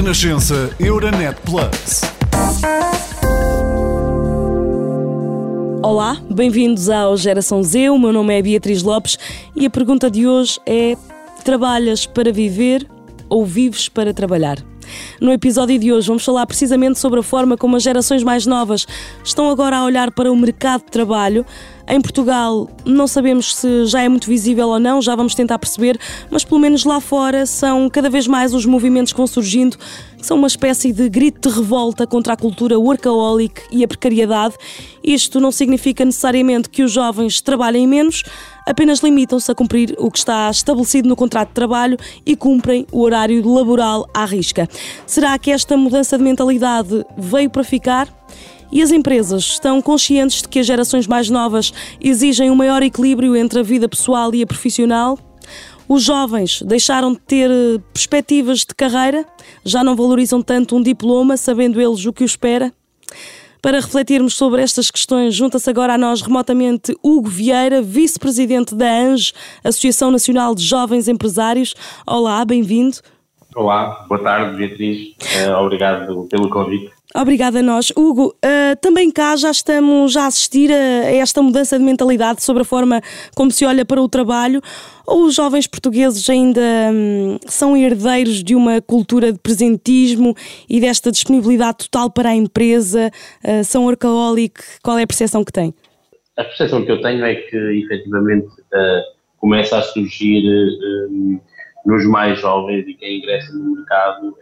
Renascença 0.00 0.74
Euronet 0.80 1.36
Plus. 1.44 2.00
Olá, 5.82 6.16
bem-vindos 6.30 6.88
ao 6.88 7.18
Geração 7.18 7.62
Z. 7.62 7.90
O 7.90 7.98
meu 7.98 8.10
nome 8.10 8.34
é 8.34 8.40
Beatriz 8.40 8.82
Lopes 8.82 9.18
e 9.54 9.66
a 9.66 9.68
pergunta 9.68 10.10
de 10.10 10.26
hoje 10.26 10.58
é: 10.64 10.96
trabalhas 11.44 12.06
para 12.06 12.32
viver 12.32 12.88
ou 13.28 13.44
vives 13.44 13.90
para 13.90 14.14
trabalhar? 14.14 14.69
No 15.20 15.32
episódio 15.32 15.78
de 15.78 15.92
hoje 15.92 16.08
vamos 16.08 16.24
falar 16.24 16.46
precisamente 16.46 16.98
sobre 16.98 17.20
a 17.20 17.22
forma 17.22 17.56
como 17.56 17.76
as 17.76 17.82
gerações 17.82 18.22
mais 18.22 18.46
novas 18.46 18.86
estão 19.24 19.50
agora 19.50 19.76
a 19.76 19.84
olhar 19.84 20.10
para 20.10 20.30
o 20.30 20.36
mercado 20.36 20.84
de 20.84 20.90
trabalho. 20.90 21.44
Em 21.88 22.00
Portugal 22.00 22.70
não 22.84 23.08
sabemos 23.08 23.54
se 23.56 23.84
já 23.86 24.00
é 24.00 24.08
muito 24.08 24.28
visível 24.28 24.68
ou 24.68 24.78
não, 24.78 25.02
já 25.02 25.16
vamos 25.16 25.34
tentar 25.34 25.58
perceber, 25.58 25.98
mas 26.30 26.44
pelo 26.44 26.60
menos 26.60 26.84
lá 26.84 27.00
fora 27.00 27.44
são 27.46 27.90
cada 27.90 28.08
vez 28.08 28.28
mais 28.28 28.54
os 28.54 28.64
movimentos 28.64 29.12
que 29.12 29.16
vão 29.16 29.26
surgindo, 29.26 29.76
que 30.16 30.24
são 30.24 30.36
uma 30.36 30.46
espécie 30.46 30.92
de 30.92 31.08
grito 31.08 31.48
de 31.48 31.54
revolta 31.56 32.06
contra 32.06 32.34
a 32.34 32.36
cultura 32.36 32.78
workaholic 32.78 33.62
e 33.72 33.82
a 33.82 33.88
precariedade. 33.88 34.54
Isto 35.02 35.40
não 35.40 35.50
significa 35.50 36.04
necessariamente 36.04 36.70
que 36.70 36.84
os 36.84 36.92
jovens 36.92 37.40
trabalhem 37.40 37.88
menos, 37.88 38.22
apenas 38.66 39.00
limitam-se 39.00 39.50
a 39.50 39.54
cumprir 39.54 39.94
o 39.98 40.10
que 40.10 40.18
está 40.18 40.50
estabelecido 40.50 41.08
no 41.08 41.16
contrato 41.16 41.48
de 41.48 41.54
trabalho 41.54 41.96
e 42.24 42.36
cumprem 42.36 42.86
o 42.92 43.00
horário 43.00 43.46
laboral 43.46 44.08
à 44.14 44.24
risca. 44.24 44.68
Será 45.06 45.38
que 45.38 45.50
esta 45.50 45.76
mudança 45.76 46.16
de 46.16 46.24
mentalidade 46.24 47.04
veio 47.16 47.50
para 47.50 47.64
ficar? 47.64 48.08
E 48.72 48.82
as 48.82 48.92
empresas 48.92 49.42
estão 49.44 49.82
conscientes 49.82 50.42
de 50.42 50.48
que 50.48 50.60
as 50.60 50.66
gerações 50.66 51.06
mais 51.06 51.28
novas 51.28 51.72
exigem 52.00 52.50
um 52.50 52.54
maior 52.54 52.82
equilíbrio 52.82 53.34
entre 53.34 53.60
a 53.60 53.62
vida 53.62 53.88
pessoal 53.88 54.32
e 54.34 54.42
a 54.42 54.46
profissional? 54.46 55.18
Os 55.88 56.04
jovens 56.04 56.62
deixaram 56.62 57.12
de 57.12 57.18
ter 57.18 57.50
eh, 57.50 57.80
perspectivas 57.92 58.60
de 58.60 58.72
carreira? 58.76 59.26
Já 59.64 59.82
não 59.82 59.96
valorizam 59.96 60.40
tanto 60.40 60.76
um 60.76 60.82
diploma, 60.82 61.36
sabendo 61.36 61.80
eles 61.80 62.06
o 62.06 62.12
que 62.12 62.22
os 62.22 62.30
espera? 62.30 62.72
Para 63.62 63.80
refletirmos 63.80 64.34
sobre 64.34 64.62
estas 64.62 64.90
questões, 64.90 65.34
junta-se 65.34 65.68
agora 65.68 65.94
a 65.94 65.98
nós 65.98 66.22
remotamente 66.22 66.96
Hugo 67.02 67.28
Vieira, 67.28 67.82
vice-presidente 67.82 68.74
da 68.74 68.90
ANGE, 68.90 69.34
Associação 69.62 70.10
Nacional 70.10 70.54
de 70.54 70.64
Jovens 70.64 71.08
Empresários. 71.08 71.74
Olá, 72.06 72.42
bem-vindo. 72.42 72.96
Olá, 73.54 74.06
boa 74.08 74.22
tarde, 74.22 74.56
Beatriz. 74.56 75.08
Uh, 75.46 75.52
obrigado 75.58 76.26
pelo 76.28 76.48
convite. 76.48 76.90
Obrigada 77.14 77.58
a 77.58 77.62
nós. 77.62 77.90
Hugo, 77.96 78.28
uh, 78.28 78.76
também 78.80 79.10
cá 79.10 79.34
já 79.34 79.50
estamos 79.50 80.16
a 80.16 80.26
assistir 80.26 80.70
a, 80.70 80.74
a 80.74 81.12
esta 81.16 81.42
mudança 81.42 81.76
de 81.76 81.84
mentalidade 81.84 82.40
sobre 82.40 82.62
a 82.62 82.64
forma 82.64 83.02
como 83.34 83.50
se 83.50 83.64
olha 83.64 83.84
para 83.84 84.00
o 84.00 84.08
trabalho. 84.08 84.60
Ou 85.04 85.24
os 85.24 85.34
jovens 85.34 85.66
portugueses 85.66 86.30
ainda 86.30 86.60
hum, 86.60 87.36
são 87.46 87.76
herdeiros 87.76 88.44
de 88.44 88.54
uma 88.54 88.80
cultura 88.80 89.32
de 89.32 89.40
presentismo 89.40 90.36
e 90.68 90.80
desta 90.80 91.10
disponibilidade 91.10 91.78
total 91.78 92.10
para 92.10 92.28
a 92.28 92.34
empresa? 92.34 93.10
Uh, 93.44 93.64
são 93.64 93.86
workaholic? 93.86 94.60
Qual 94.80 94.96
é 94.96 95.02
a 95.02 95.06
percepção 95.06 95.44
que 95.44 95.50
tem? 95.50 95.74
A 96.36 96.44
percepção 96.44 96.84
que 96.84 96.92
eu 96.92 97.00
tenho 97.02 97.24
é 97.24 97.34
que, 97.34 97.56
efetivamente, 97.56 98.46
uh, 98.46 99.02
começa 99.36 99.78
a 99.78 99.82
surgir 99.82 100.44
hum, 101.10 101.40
nos 101.84 102.06
mais 102.06 102.38
jovens 102.38 102.86
e 102.86 102.94
quem 102.94 103.18
ingressa 103.18 103.52
no 103.52 103.74
mercado 103.74 104.32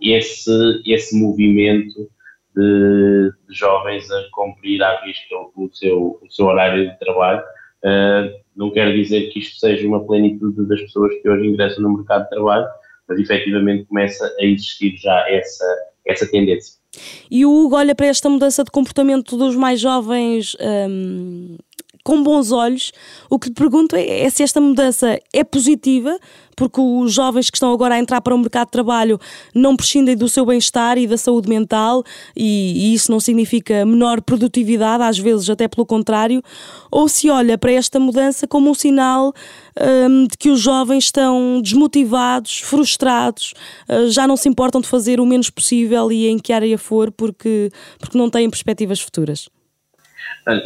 esse, 0.00 0.82
esse 0.86 1.18
movimento 1.18 2.08
de, 2.54 3.32
de, 3.48 3.54
jovens 3.54 4.10
a 4.10 4.24
cumprir 4.32 4.82
à 4.82 5.04
risca 5.04 5.34
o 5.56 5.70
seu, 5.72 6.18
o 6.22 6.30
seu 6.30 6.46
horário 6.46 6.90
de 6.90 6.98
trabalho. 6.98 7.42
Uh, 7.84 8.40
não 8.54 8.70
quer 8.70 8.92
dizer 8.94 9.30
que 9.30 9.40
isto 9.40 9.58
seja 9.58 9.86
uma 9.86 10.04
plenitude 10.06 10.66
das 10.68 10.80
pessoas 10.80 11.12
que 11.20 11.28
hoje 11.28 11.48
ingressam 11.48 11.82
no 11.82 11.96
mercado 11.96 12.24
de 12.24 12.30
trabalho, 12.30 12.66
mas 13.08 13.18
efetivamente 13.18 13.84
começa 13.86 14.24
a 14.38 14.44
existir 14.44 14.96
já 14.96 15.28
essa, 15.28 15.64
essa 16.06 16.30
tendência. 16.30 16.80
E 17.30 17.46
o 17.46 17.50
Hugo 17.50 17.76
olha 17.76 17.94
para 17.94 18.06
esta 18.06 18.28
mudança 18.28 18.62
de 18.62 18.70
comportamento 18.70 19.36
dos 19.36 19.56
mais 19.56 19.80
jovens 19.80 20.54
um, 20.60 21.56
com 22.02 22.22
bons 22.22 22.52
olhos. 22.52 22.92
O 23.30 23.38
que 23.38 23.48
lhe 23.48 23.54
pergunto 23.54 23.96
é, 23.96 24.20
é 24.20 24.30
se 24.30 24.42
esta 24.42 24.60
mudança 24.60 25.18
é 25.32 25.44
positiva, 25.44 26.18
porque 26.56 26.80
os 26.80 27.12
jovens 27.12 27.50
que 27.50 27.56
estão 27.56 27.72
agora 27.72 27.94
a 27.94 27.98
entrar 27.98 28.20
para 28.20 28.34
o 28.34 28.38
mercado 28.38 28.66
de 28.66 28.72
trabalho 28.72 29.18
não 29.54 29.76
prescindem 29.76 30.16
do 30.16 30.28
seu 30.28 30.44
bem-estar 30.44 30.98
e 30.98 31.06
da 31.06 31.16
saúde 31.16 31.48
mental, 31.48 32.04
e, 32.36 32.90
e, 32.90 32.94
isso 32.94 33.10
não 33.10 33.20
significa 33.20 33.84
menor 33.84 34.20
produtividade, 34.20 35.02
às 35.02 35.18
vezes 35.18 35.48
até 35.48 35.66
pelo 35.68 35.86
contrário, 35.86 36.42
ou 36.90 37.08
se 37.08 37.30
olha 37.30 37.56
para 37.56 37.72
esta 37.72 37.98
mudança 37.98 38.46
como 38.46 38.70
um 38.70 38.74
sinal 38.74 39.32
um, 40.08 40.26
de 40.26 40.36
que 40.36 40.50
os 40.50 40.60
jovens 40.60 41.04
estão 41.04 41.60
desmotivados, 41.62 42.60
frustrados, 42.60 43.54
uh, 43.88 44.10
já 44.10 44.26
não 44.26 44.36
se 44.36 44.48
importam 44.48 44.80
de 44.80 44.88
fazer 44.88 45.20
o 45.20 45.26
menos 45.26 45.50
possível 45.50 46.12
e 46.12 46.26
em 46.26 46.38
que 46.38 46.52
área 46.52 46.76
for, 46.76 47.10
porque, 47.10 47.70
porque 47.98 48.18
não 48.18 48.28
têm 48.28 48.48
perspectivas 48.50 49.00
futuras. 49.00 49.48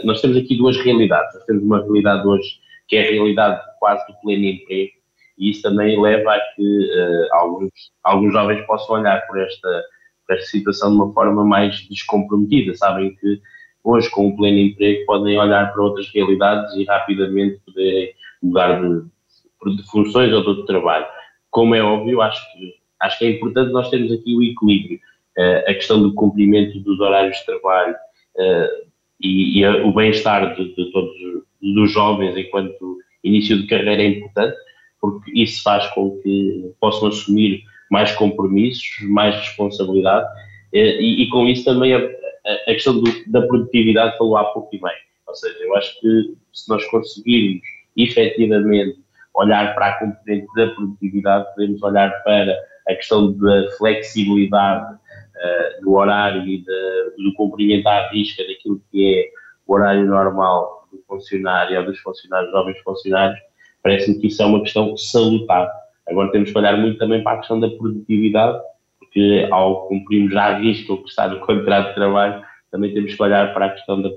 Nós 0.04 0.20
temos 0.20 0.37
aqui 0.37 0.56
duas 0.56 0.76
realidades. 0.78 1.34
Nós 1.34 1.44
temos 1.44 1.62
uma 1.62 1.82
realidade 1.82 2.26
hoje 2.26 2.66
que 2.88 2.97
é 2.97 3.06
a 3.06 3.10
realidade 3.10 3.60
quase 3.78 4.06
do 4.06 4.19
pleno 4.20 4.44
emprego, 4.44 4.92
e 5.38 5.50
isso 5.50 5.62
também 5.62 6.00
leva 6.00 6.32
a 6.32 6.41
que 6.54 6.62
uh, 6.62 7.28
alguns, 7.32 7.70
alguns 8.03 8.32
jovens 8.32 8.64
possam 8.66 8.97
olhar 8.97 9.26
por 9.26 9.38
esta, 9.41 9.84
por 10.26 10.37
esta 10.37 10.47
situação 10.47 10.91
de 10.91 10.97
uma 10.97 11.12
forma 11.12 11.44
mais 11.44 11.87
descomprometida. 11.88 12.75
Sabem 12.75 13.14
que 13.16 13.41
hoje, 13.84 14.09
com 14.10 14.28
o 14.28 14.37
pleno 14.37 14.59
emprego, 14.59 15.04
podem 15.04 15.38
olhar 15.38 15.72
para 15.72 15.82
outras 15.82 16.08
realidades 16.12 16.75
e 16.75 16.84
rapidamente 16.84 17.60
poderem 17.66 18.14
mudar 18.43 18.81
de, 18.81 19.76
de 19.76 19.82
funções 19.91 20.32
ou 20.32 20.54
de 20.54 20.66
trabalho. 20.66 21.06
Como 21.50 21.75
é 21.75 21.82
óbvio, 21.82 22.22
acho 22.22 22.41
que, 22.53 22.75
acho 23.00 23.19
que 23.19 23.25
é 23.26 23.31
importante 23.31 23.72
nós 23.72 23.91
termos 23.91 24.12
aqui 24.12 24.34
o 24.34 24.43
equilíbrio. 24.43 24.98
Uh, 25.37 25.70
a 25.70 25.75
questão 25.75 26.00
do 26.00 26.14
cumprimento 26.14 26.81
dos 26.81 26.98
horários 26.98 27.37
de 27.37 27.44
trabalho 27.44 27.94
uh, 27.94 28.85
e, 29.21 29.60
e, 29.60 29.66
o 29.66 29.93
bem-estar 29.93 30.54
de, 30.54 30.75
de 30.75 30.91
todos 30.93 31.12
dos 31.60 31.93
jovens 31.93 32.37
enquanto 32.37 32.99
início 33.25 33.60
de 33.60 33.66
carreira 33.66 34.03
é 34.03 34.06
importante, 34.06 34.56
porque 35.00 35.31
isso 35.34 35.62
faz 35.62 35.87
com 35.94 36.19
que 36.22 36.72
possam 36.81 37.09
assumir 37.09 37.62
mais 37.91 38.12
compromissos, 38.12 38.88
mais 39.09 39.34
responsabilidade 39.37 40.26
eh, 40.72 41.00
e, 41.00 41.22
e 41.22 41.28
com 41.28 41.47
isso 41.47 41.65
também 41.65 41.94
a, 41.94 41.99
a 41.99 42.72
questão 42.72 43.00
do, 43.00 43.31
da 43.31 43.43
produtividade 43.43 44.16
falou 44.19 44.37
há 44.37 44.44
pouco 44.44 44.75
e 44.75 44.81
bem. 44.81 44.93
Ou 45.26 45.34
seja, 45.34 45.56
eu 45.60 45.76
acho 45.76 46.00
que 46.00 46.34
se 46.53 46.69
nós 46.69 46.84
conseguirmos 46.87 47.62
efetivamente 47.97 48.99
olhar 49.34 49.75
para 49.75 49.88
a 49.88 49.99
componente 49.99 50.47
da 50.55 50.69
produtividade, 50.69 51.47
podemos 51.55 51.82
olhar 51.82 52.10
para 52.22 52.56
a 52.88 52.94
questão 52.94 53.32
da 53.32 53.71
flexibilidade 53.78 54.99
uh, 55.36 55.84
do 55.84 55.94
horário 55.94 56.42
e 56.42 56.58
de, 56.58 57.22
do 57.22 57.32
cumprimento 57.34 57.86
à 57.86 58.08
risca 58.08 58.42
daquilo 58.47 58.80
que 58.91 59.14
é 59.14 59.30
o 59.66 59.74
horário 59.74 60.06
normal 60.06 60.88
do 60.92 61.02
funcionário 61.06 61.78
ou 61.78 61.86
dos 61.86 61.98
funcionários, 61.98 62.50
jovens 62.52 62.78
funcionários, 62.80 63.38
Parece-me 63.86 64.19
que 64.19 64.26
isso 64.26 64.42
é 64.42 64.46
uma 64.46 64.62
questão 64.62 64.96
salutar. 64.96 65.70
Agora 66.08 66.32
temos 66.32 66.50
que 66.50 66.58
olhar 66.58 66.76
muito 66.76 66.98
também 66.98 67.22
para 67.22 67.34
a 67.34 67.38
questão 67.38 67.60
da 67.60 67.70
produtividade, 67.70 68.60
porque 68.98 69.46
ao 69.52 69.86
cumprirmos 69.86 70.34
a 70.34 70.58
risca 70.58 70.92
o 70.92 71.04
que 71.04 71.08
está 71.08 71.28
no 71.28 71.38
contrato 71.46 71.91
de 71.91 71.94
trabalho, 71.94 72.42
também 72.72 72.92
temos 72.92 73.14
que 73.14 73.22
olhar 73.22 73.54
para 73.54 73.66
a 73.66 73.70
questão 73.70 74.02
da, 74.02 74.08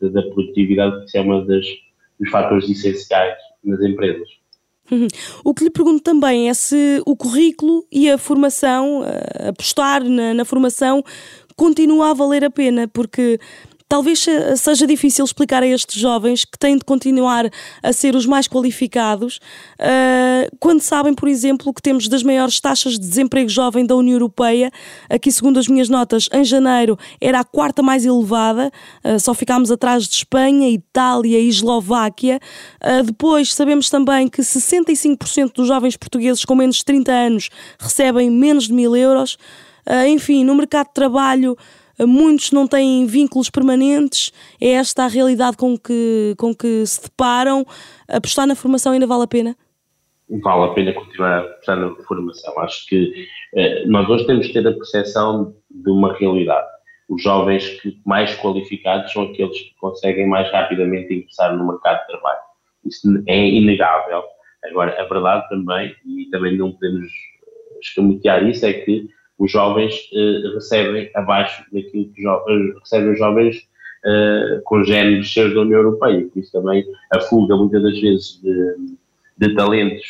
da 0.00 0.22
produtividade, 0.30 0.92
porque 0.92 1.08
isso 1.08 1.18
é 1.18 1.20
um 1.20 1.44
dos 1.44 2.30
fatores 2.30 2.70
essenciais 2.70 3.36
nas 3.62 3.82
empresas. 3.82 4.26
O 5.44 5.54
que 5.54 5.64
lhe 5.64 5.70
pergunto 5.70 6.02
também 6.02 6.48
é 6.48 6.54
se 6.54 7.02
o 7.04 7.16
currículo 7.16 7.84
e 7.90 8.10
a 8.10 8.18
formação, 8.18 9.02
apostar 9.48 10.02
na, 10.04 10.34
na 10.34 10.44
formação, 10.44 11.04
continua 11.56 12.10
a 12.10 12.14
valer 12.14 12.44
a 12.44 12.50
pena, 12.50 12.88
porque 12.88 13.38
Talvez 13.88 14.26
seja 14.58 14.86
difícil 14.86 15.24
explicar 15.24 15.62
a 15.62 15.66
estes 15.66 15.98
jovens 15.98 16.44
que 16.44 16.58
têm 16.58 16.76
de 16.76 16.84
continuar 16.84 17.50
a 17.82 17.90
ser 17.90 18.14
os 18.14 18.26
mais 18.26 18.46
qualificados 18.46 19.40
uh, 19.80 20.56
quando 20.60 20.82
sabem, 20.82 21.14
por 21.14 21.26
exemplo, 21.26 21.72
que 21.72 21.80
temos 21.80 22.06
das 22.06 22.22
maiores 22.22 22.60
taxas 22.60 22.98
de 22.98 23.08
desemprego 23.08 23.48
jovem 23.48 23.86
da 23.86 23.96
União 23.96 24.12
Europeia. 24.12 24.70
Aqui, 25.08 25.32
segundo 25.32 25.58
as 25.58 25.68
minhas 25.68 25.88
notas, 25.88 26.28
em 26.34 26.44
janeiro 26.44 26.98
era 27.18 27.40
a 27.40 27.44
quarta 27.44 27.82
mais 27.82 28.04
elevada, 28.04 28.70
uh, 29.02 29.18
só 29.18 29.32
ficámos 29.32 29.70
atrás 29.70 30.04
de 30.04 30.16
Espanha, 30.16 30.68
Itália 30.68 31.40
e 31.40 31.48
Eslováquia. 31.48 32.38
Uh, 32.84 33.02
depois, 33.04 33.54
sabemos 33.54 33.88
também 33.88 34.28
que 34.28 34.42
65% 34.42 35.54
dos 35.54 35.66
jovens 35.66 35.96
portugueses 35.96 36.44
com 36.44 36.54
menos 36.54 36.76
de 36.76 36.84
30 36.84 37.10
anos 37.10 37.48
recebem 37.78 38.30
menos 38.30 38.66
de 38.66 38.74
mil 38.74 38.94
euros. 38.94 39.38
enfim, 40.06 40.44
no 40.44 40.54
mercado 40.54 40.88
de 40.88 40.92
trabalho 40.92 41.56
muitos 42.06 42.52
não 42.52 42.66
têm 42.66 43.06
vínculos 43.06 43.50
permanentes, 43.50 44.32
é 44.60 44.70
esta 44.70 45.04
a 45.04 45.08
realidade 45.08 45.56
com 45.56 45.76
que, 45.76 46.34
com 46.38 46.54
que 46.54 46.84
se 46.86 47.02
deparam. 47.02 47.64
Apostar 48.08 48.46
na 48.46 48.54
formação 48.54 48.92
ainda 48.92 49.06
vale 49.06 49.24
a 49.24 49.26
pena? 49.26 49.56
Vale 50.42 50.70
a 50.70 50.74
pena 50.74 50.92
continuar 50.92 51.32
a 51.32 51.40
apostar 51.40 51.76
na 51.76 51.94
formação. 52.06 52.58
Acho 52.60 52.86
que 52.86 53.26
eh, 53.54 53.86
nós 53.86 54.08
hoje 54.08 54.26
temos 54.26 54.46
que 54.46 54.52
ter 54.52 54.66
a 54.66 54.72
percepção 54.72 55.54
de 55.70 55.90
uma 55.90 56.14
realidade. 56.14 56.66
Os 57.08 57.22
jovens 57.22 57.66
que 57.80 57.98
mais 58.04 58.34
qualificados 58.36 59.10
são 59.12 59.22
aqueles 59.22 59.58
que 59.58 59.74
conseguem 59.80 60.28
mais 60.28 60.50
rapidamente 60.52 61.14
ingressar 61.14 61.56
no 61.56 61.66
mercado 61.66 62.00
de 62.00 62.06
trabalho. 62.08 62.40
Isso 62.84 63.24
é 63.26 63.48
inegável. 63.48 64.22
Agora, 64.64 65.00
a 65.00 65.04
verdade 65.04 65.48
também, 65.48 65.94
e 66.04 66.28
também 66.30 66.58
não 66.58 66.72
podemos 66.72 67.10
escamotear 67.80 68.44
isso, 68.44 68.66
é 68.66 68.72
que 68.72 69.08
os 69.38 69.50
jovens 69.50 69.94
uh, 70.12 70.54
recebem 70.54 71.10
abaixo 71.14 71.64
daquilo 71.72 72.08
que 72.10 72.22
jo 72.22 72.30
uh, 72.30 72.78
recebem 72.80 73.12
os 73.12 73.18
jovens 73.18 73.68
com 74.64 74.84
géneros 74.84 75.30
seus 75.34 75.52
da 75.52 75.62
União 75.62 75.80
Europeia, 75.80 76.24
por 76.28 76.38
isso 76.38 76.52
também 76.52 76.86
a 77.12 77.20
fuga 77.20 77.56
muitas 77.56 77.82
das 77.82 78.00
vezes 78.00 78.40
de, 78.40 78.76
de 79.36 79.54
talentos 79.56 80.06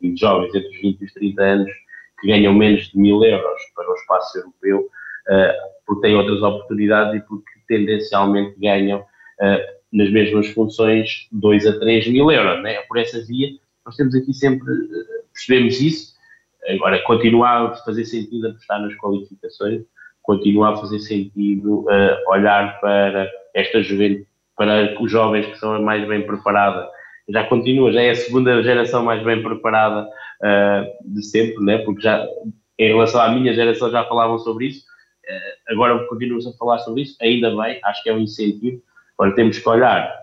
e 0.00 0.12
de 0.12 0.20
jovens 0.20 0.54
entre 0.54 0.68
os 0.68 0.80
20 0.80 1.00
e 1.00 1.04
os 1.04 1.12
30 1.14 1.42
anos 1.42 1.72
que 2.20 2.28
ganham 2.28 2.54
menos 2.54 2.88
de 2.88 2.96
mil 2.96 3.22
euros 3.24 3.60
para 3.74 3.90
o 3.90 3.94
espaço 3.94 4.38
europeu, 4.38 4.88
porque 5.84 6.02
têm 6.02 6.16
outras 6.16 6.40
oportunidades 6.40 7.20
e 7.20 7.26
porque 7.26 7.50
tendencialmente 7.66 8.54
ganham 8.60 9.04
nas 9.92 10.10
mesmas 10.12 10.46
funções 10.46 11.26
2 11.32 11.66
a 11.66 11.80
3 11.80 12.06
mil 12.06 12.30
euros, 12.30 12.62
né? 12.62 12.80
por 12.82 12.96
essa 12.96 13.20
via 13.26 13.50
nós 13.84 13.96
temos 13.96 14.14
aqui 14.14 14.32
sempre, 14.32 14.64
percebemos 15.32 15.80
isso, 15.80 16.09
Agora, 16.74 16.98
continua 17.02 17.48
a 17.48 17.74
fazer 17.76 18.04
sentido 18.04 18.48
apostar 18.48 18.80
nas 18.80 18.94
qualificações, 18.96 19.82
continua 20.22 20.70
a 20.70 20.76
fazer 20.76 20.98
sentido 21.00 21.80
uh, 21.80 22.30
olhar 22.30 22.80
para 22.80 23.28
esta 23.54 23.82
juventude, 23.82 24.26
para 24.56 25.02
os 25.02 25.10
jovens 25.10 25.46
que 25.46 25.58
são 25.58 25.74
a 25.74 25.80
mais 25.80 26.06
bem 26.06 26.26
preparada. 26.26 26.88
Já 27.28 27.44
continua, 27.44 27.92
já 27.92 28.02
é 28.02 28.10
a 28.10 28.14
segunda 28.14 28.62
geração 28.62 29.04
mais 29.04 29.22
bem 29.22 29.42
preparada 29.42 30.06
uh, 30.06 31.12
de 31.14 31.24
sempre, 31.24 31.64
né? 31.64 31.78
porque 31.78 32.02
já 32.02 32.26
em 32.78 32.88
relação 32.88 33.20
à 33.20 33.28
minha 33.30 33.52
geração 33.54 33.90
já 33.90 34.04
falavam 34.04 34.38
sobre 34.38 34.66
isso, 34.66 34.84
uh, 34.84 35.72
agora 35.72 36.06
continuamos 36.06 36.46
a 36.46 36.52
falar 36.52 36.78
sobre 36.78 37.02
isso, 37.02 37.16
ainda 37.20 37.50
bem, 37.56 37.80
acho 37.84 38.02
que 38.02 38.10
é 38.10 38.14
um 38.14 38.20
incentivo. 38.20 38.82
Agora 39.18 39.34
temos 39.34 39.58
que 39.58 39.68
olhar 39.68 40.19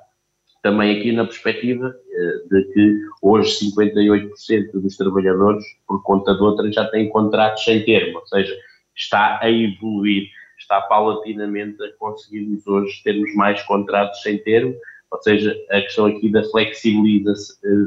também 0.62 0.98
aqui 0.98 1.12
na 1.12 1.26
perspectiva 1.26 1.94
eh, 2.12 2.34
de 2.50 2.64
que 2.74 2.96
hoje 3.22 3.72
58% 3.72 4.72
dos 4.74 4.98
trabalhadores, 4.98 5.64
por 5.88 6.02
conta 6.04 6.34
de 6.36 6.42
outra, 6.42 6.72
já 6.72 6.86
têm 6.86 7.10
contratos 7.10 7.64
sem 7.64 7.84
termo, 7.84 8.20
ou 8.20 8.28
seja, 8.28 8.56
está 8.96 9.40
a 9.42 9.50
evoluir, 9.50 10.30
está 10.60 10.82
paulatinamente 10.82 11.82
a 11.84 11.92
conseguirmos 11.98 12.66
hoje 12.68 13.02
termos 13.04 13.34
mais 13.36 13.62
contratos 13.64 14.22
sem 14.22 14.38
termo, 14.40 14.76
ou 15.12 15.22
seja, 15.22 15.56
a 15.72 15.82
questão 15.82 16.08
aqui 16.08 16.30
da, 16.30 16.42
eh, 16.42 16.44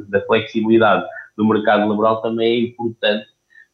da 0.09 0.21
flexibilidade 0.23 1.05
do 1.37 1.47
mercado 1.47 1.89
laboral 1.89 2.23
também 2.23 2.53
é 2.53 2.69
importante 2.69 3.27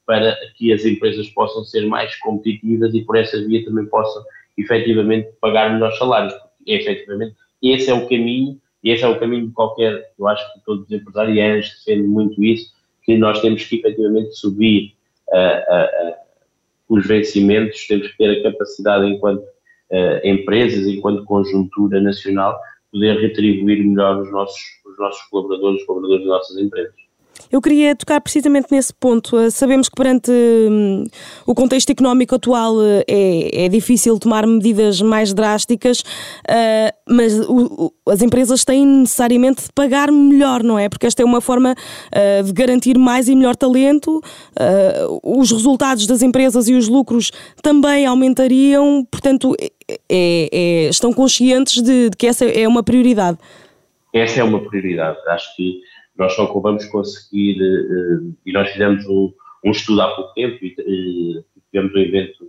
para 0.06 0.36
que 0.56 0.72
as 0.72 0.84
empresas 0.84 1.28
possam 1.30 1.64
ser 1.64 1.86
mais 1.86 2.16
competitivas 2.20 2.94
e 2.94 3.02
por 3.04 3.16
essa 3.16 3.44
via 3.44 3.64
também 3.64 3.86
possam 3.86 4.22
efetivamente 4.56 5.28
pagar 5.40 5.72
melhores 5.72 5.98
salários, 5.98 6.32
porque 6.32 6.72
efetivamente 6.72 7.34
esse 7.62 7.90
é 7.90 7.94
o 7.94 8.08
caminho 8.08 8.60
e 8.86 8.90
esse 8.92 9.02
é 9.02 9.08
o 9.08 9.18
caminho 9.18 9.48
de 9.48 9.52
qualquer, 9.52 10.12
eu 10.16 10.28
acho 10.28 10.54
que 10.54 10.60
todos 10.64 10.84
os 10.84 10.92
empresarios 10.92 11.68
defendem 11.84 12.08
muito 12.08 12.42
isso, 12.44 12.72
que 13.02 13.18
nós 13.18 13.40
temos 13.40 13.64
que 13.64 13.76
efetivamente 13.76 14.32
subir 14.36 14.94
uh, 15.28 16.14
os 16.88 17.04
vencimentos, 17.04 17.84
temos 17.88 18.06
que 18.06 18.16
ter 18.16 18.30
a 18.30 18.42
capacidade 18.44 19.06
enquanto 19.06 19.44
empresas, 20.22 20.86
enquanto 20.86 21.24
conjuntura 21.24 22.00
nacional, 22.00 22.60
poder 22.92 23.20
retribuir 23.20 23.84
melhor 23.84 24.20
os 24.20 24.30
nossos, 24.30 24.60
os 24.84 24.96
nossos 24.98 25.22
colaboradores, 25.28 25.80
os 25.80 25.86
colaboradores 25.86 26.24
das 26.24 26.32
nossas 26.32 26.58
empresas. 26.58 27.05
Eu 27.50 27.60
queria 27.60 27.94
tocar 27.94 28.20
precisamente 28.20 28.68
nesse 28.70 28.92
ponto. 28.92 29.38
Eh, 29.38 29.50
sabemos 29.50 29.88
que 29.88 29.94
perante 29.94 30.30
hum, 30.30 31.04
o 31.46 31.54
contexto 31.54 31.90
económico 31.90 32.34
atual 32.34 32.74
eh, 32.82 33.04
é, 33.08 33.64
é 33.64 33.68
difícil 33.68 34.18
tomar 34.18 34.46
medidas 34.46 35.00
mais 35.00 35.32
drásticas, 35.32 36.00
uh, 36.00 36.92
mas 37.08 37.32
as 38.08 38.22
empresas 38.22 38.64
têm 38.64 38.84
necessariamente 38.84 39.64
de 39.64 39.72
pagar 39.72 40.10
melhor, 40.10 40.62
não 40.62 40.78
é? 40.78 40.88
Porque 40.88 41.06
esta 41.06 41.22
é 41.22 41.24
uma 41.24 41.40
forma 41.40 41.74
de 42.44 42.52
garantir 42.52 42.98
mais 42.98 43.28
e 43.28 43.34
melhor 43.34 43.56
talento. 43.56 44.20
Os 45.22 45.50
resultados 45.50 46.06
das 46.06 46.22
empresas 46.22 46.68
e 46.68 46.74
os 46.74 46.88
lucros 46.88 47.30
também 47.62 48.06
aumentariam, 48.06 49.06
portanto, 49.10 49.54
é, 49.88 50.48
é, 50.52 50.88
estão 50.88 51.12
conscientes 51.12 51.80
de, 51.80 52.10
de 52.10 52.16
que 52.16 52.26
essa 52.26 52.44
é 52.44 52.66
uma 52.66 52.82
prioridade. 52.82 53.38
Essa 54.12 54.40
é 54.40 54.44
uma 54.44 54.60
prioridade. 54.60 55.18
Acho 55.28 55.54
que 55.56 55.80
nós 56.18 56.34
só 56.34 56.46
vamos 56.46 56.84
conseguir, 56.86 57.60
uh, 57.60 58.34
e 58.44 58.52
nós 58.52 58.70
fizemos 58.70 59.06
um, 59.06 59.32
um, 59.64 59.70
estudo 59.70 60.00
há 60.00 60.14
pouco 60.14 60.32
tempo 60.34 60.58
e 60.64 61.42
tivemos 61.70 61.94
um 61.94 61.98
evento 61.98 62.44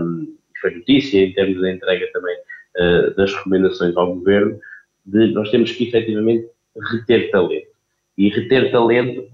um, 0.00 0.36
que 0.54 0.60
foi 0.60 0.74
notícia 0.74 1.24
em 1.24 1.32
termos 1.32 1.60
da 1.60 1.72
entrega 1.72 2.10
também 2.12 2.36
uh, 2.78 3.14
das 3.14 3.32
recomendações 3.34 3.96
ao 3.96 4.14
governo, 4.14 4.58
de 5.04 5.28
nós 5.28 5.50
temos 5.50 5.72
que 5.72 5.88
efetivamente 5.88 6.48
reter 6.92 7.30
talento. 7.30 7.72
E 8.16 8.28
reter 8.28 8.70
talento 8.70 9.26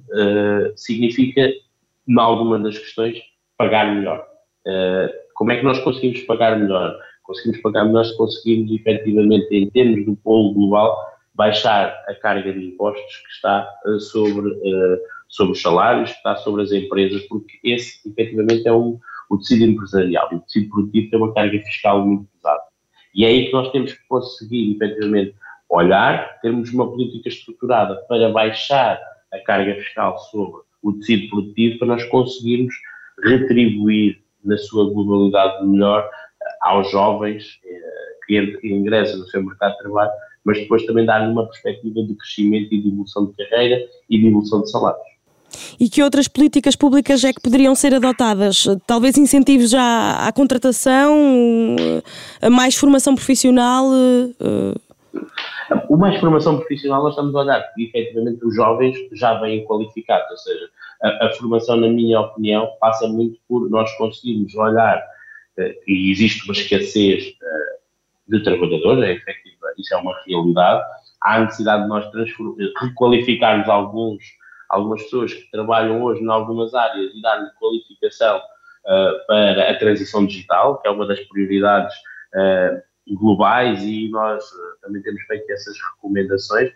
significa, 0.76 1.48
em 1.48 2.18
alguma 2.18 2.60
das 2.60 2.78
questões, 2.78 3.20
pagar 3.56 3.92
melhor. 3.92 4.24
como 5.34 5.50
é 5.50 5.56
que 5.56 5.64
nós 5.64 5.80
conseguimos 5.80 6.20
pagar 6.20 6.56
melhor? 6.58 6.96
Conseguimos 7.24 7.60
pagar 7.60 7.84
melhor 7.84 8.04
se 8.04 8.16
conseguimos 8.16 8.70
efetivamente, 8.70 9.48
em 9.50 9.68
termos 9.68 10.06
do 10.06 10.14
polo 10.14 10.54
global, 10.54 10.96
baixar 11.38 12.05
a 12.08 12.14
carga 12.17 12.52
de 12.52 12.67
impostos 12.67 13.17
que 13.19 13.31
está 13.31 13.73
uh, 13.87 14.00
sobre, 14.00 14.50
uh, 14.50 14.99
sobre 15.29 15.52
os 15.52 15.62
salários, 15.62 16.11
que 16.11 16.17
está 16.17 16.35
sobre 16.35 16.62
as 16.62 16.73
empresas, 16.73 17.23
porque 17.29 17.61
esse, 17.62 18.00
efetivamente, 18.11 18.67
é 18.67 18.73
um, 18.73 18.99
o 19.31 19.38
tecido 19.38 19.62
empresarial. 19.62 20.29
O 20.32 20.40
tecido 20.40 20.69
produtivo 20.69 21.11
tem 21.11 21.19
uma 21.20 21.32
carga 21.32 21.56
fiscal 21.61 22.05
muito 22.05 22.29
pesada. 22.35 22.62
E 23.14 23.25
é 23.25 23.29
aí 23.29 23.46
que 23.46 23.52
nós 23.52 23.70
temos 23.70 23.93
que 23.93 24.05
conseguir, 24.08 24.75
efetivamente, 24.75 25.37
olhar, 25.69 26.40
termos 26.40 26.73
uma 26.73 26.90
política 26.90 27.29
estruturada 27.29 27.94
para 28.08 28.31
baixar 28.31 29.00
a 29.32 29.38
carga 29.38 29.76
fiscal 29.76 30.19
sobre 30.19 30.62
o 30.82 30.93
tecido 30.94 31.29
produtivo, 31.29 31.79
para 31.79 31.88
nós 31.88 32.05
conseguirmos 32.06 32.75
retribuir 33.23 34.20
na 34.44 34.58
sua 34.58 34.93
globalidade 34.93 35.64
melhor 35.67 36.08
eh, 36.08 36.46
aos 36.62 36.90
jovens 36.90 37.61
que 38.26 38.58
ingressam 38.62 39.19
no 39.19 39.26
seu 39.26 39.43
mercado 39.43 39.73
de 39.73 39.79
trabalho 39.79 40.12
mas 40.48 40.58
depois 40.60 40.86
também 40.86 41.04
dar-lhe 41.04 41.30
uma 41.30 41.44
perspectiva 41.44 42.02
de 42.02 42.14
crescimento 42.14 42.72
e 42.72 42.80
de 42.80 42.88
evolução 42.88 43.26
de 43.26 43.34
carreira 43.34 43.86
e 44.08 44.18
de 44.18 44.26
evolução 44.26 44.62
de 44.62 44.70
salários. 44.70 45.06
E 45.78 45.90
que 45.90 46.02
outras 46.02 46.26
políticas 46.26 46.74
públicas 46.74 47.22
é 47.22 47.34
que 47.34 47.40
poderiam 47.42 47.74
ser 47.74 47.94
adotadas? 47.94 48.66
Talvez 48.86 49.18
incentivos 49.18 49.68
já 49.68 50.26
à 50.26 50.32
contratação, 50.32 51.76
a 52.40 52.48
mais 52.48 52.74
formação 52.74 53.14
profissional? 53.14 53.84
O 55.90 55.96
mais 55.98 56.18
formação 56.18 56.56
profissional 56.56 57.02
nós 57.02 57.12
estamos 57.12 57.34
a 57.34 57.40
olhar, 57.40 57.60
porque 57.60 57.82
efetivamente 57.82 58.42
os 58.42 58.54
jovens 58.54 58.96
já 59.12 59.38
vêm 59.40 59.66
qualificados, 59.66 60.30
ou 60.30 60.38
seja, 60.38 60.66
a, 61.02 61.26
a 61.26 61.32
formação, 61.34 61.76
na 61.76 61.88
minha 61.88 62.20
opinião, 62.20 62.66
passa 62.80 63.06
muito 63.06 63.38
por 63.46 63.68
nós 63.68 63.94
conseguirmos 63.99 64.54
olhar, 64.54 65.04
e 65.87 66.11
existe 66.11 66.44
uma 66.44 66.54
escassez 66.54 67.34
de 68.28 68.42
trabalhadores, 68.42 69.04
é 69.04 69.12
efetivo 69.12 69.49
isso 69.78 69.94
é 69.94 69.97
uma 69.97 70.14
realidade. 70.26 70.82
Há 71.23 71.37
a 71.37 71.40
necessidade 71.44 71.82
de 71.85 71.88
nós 71.88 72.04
requalificarmos 72.80 73.68
alguns, 73.68 74.23
algumas 74.68 75.02
pessoas 75.04 75.32
que 75.32 75.50
trabalham 75.50 76.02
hoje 76.02 76.23
em 76.23 76.28
algumas 76.28 76.75
áreas 76.75 77.12
e 77.14 77.23
dar-lhe 77.23 77.50
qualificação 77.58 78.38
uh, 78.38 79.26
para 79.26 79.70
a 79.70 79.78
transição 79.78 80.26
digital, 80.26 80.80
que 80.80 80.88
é 80.88 80.90
uma 80.90 81.06
das 81.06 81.20
prioridades 81.20 81.94
uh, 82.35 83.16
globais 83.16 83.82
e 83.82 84.08
nós 84.11 84.44
uh, 84.44 84.80
também 84.82 85.02
temos 85.02 85.23
feito 85.23 85.50
essas 85.50 85.76
recomendações. 85.94 86.70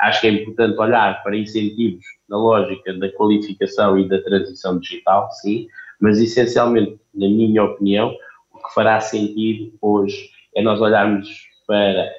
Acho 0.00 0.20
que 0.20 0.26
é 0.26 0.30
importante 0.30 0.76
olhar 0.78 1.22
para 1.22 1.36
incentivos 1.36 2.04
na 2.28 2.36
lógica 2.36 2.92
da 2.94 3.10
qualificação 3.12 3.96
e 3.98 4.08
da 4.08 4.20
transição 4.22 4.78
digital, 4.78 5.30
sim, 5.30 5.68
mas 6.00 6.18
essencialmente, 6.18 7.00
na 7.14 7.28
minha 7.28 7.62
opinião, 7.62 8.12
o 8.52 8.58
que 8.58 8.74
fará 8.74 9.00
sentido 9.00 9.72
hoje 9.80 10.33
é 10.54 10.62
nós 10.62 10.80
olharmos 10.80 11.28
para 11.66 12.10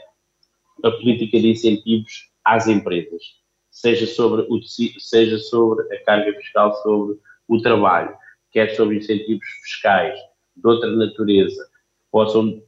a 0.84 0.92
política 0.92 1.40
de 1.40 1.50
incentivos 1.50 2.30
às 2.44 2.68
empresas, 2.68 3.22
seja 3.72 4.06
sobre, 4.06 4.46
o, 4.50 4.62
seja 5.00 5.38
sobre 5.38 5.84
a 5.94 6.04
carga 6.04 6.34
fiscal 6.38 6.74
sobre 6.82 7.18
o 7.48 7.62
trabalho, 7.62 8.16
quer 8.52 8.76
sobre 8.76 8.98
incentivos 8.98 9.46
fiscais 9.64 10.18
de 10.56 10.68
outra 10.68 10.90
natureza, 10.96 11.64
que 11.64 12.12
possam 12.12 12.62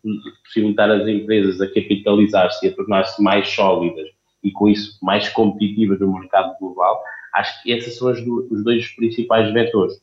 possibilitar 0.44 0.90
às 0.90 1.08
empresas 1.08 1.62
a 1.62 1.68
capitalizar-se 1.68 2.66
e 2.66 2.70
a 2.70 2.76
tornar-se 2.76 3.22
mais 3.22 3.48
sólidas 3.50 4.08
e 4.44 4.52
com 4.52 4.68
isso 4.68 4.98
mais 5.02 5.30
competitivas 5.30 6.00
no 6.00 6.14
mercado 6.20 6.58
global, 6.60 7.02
acho 7.34 7.64
que 7.64 7.72
esses 7.72 7.98
são 7.98 8.12
os 8.12 8.64
dois 8.64 8.88
principais 8.96 9.52
vetores. 9.54 10.02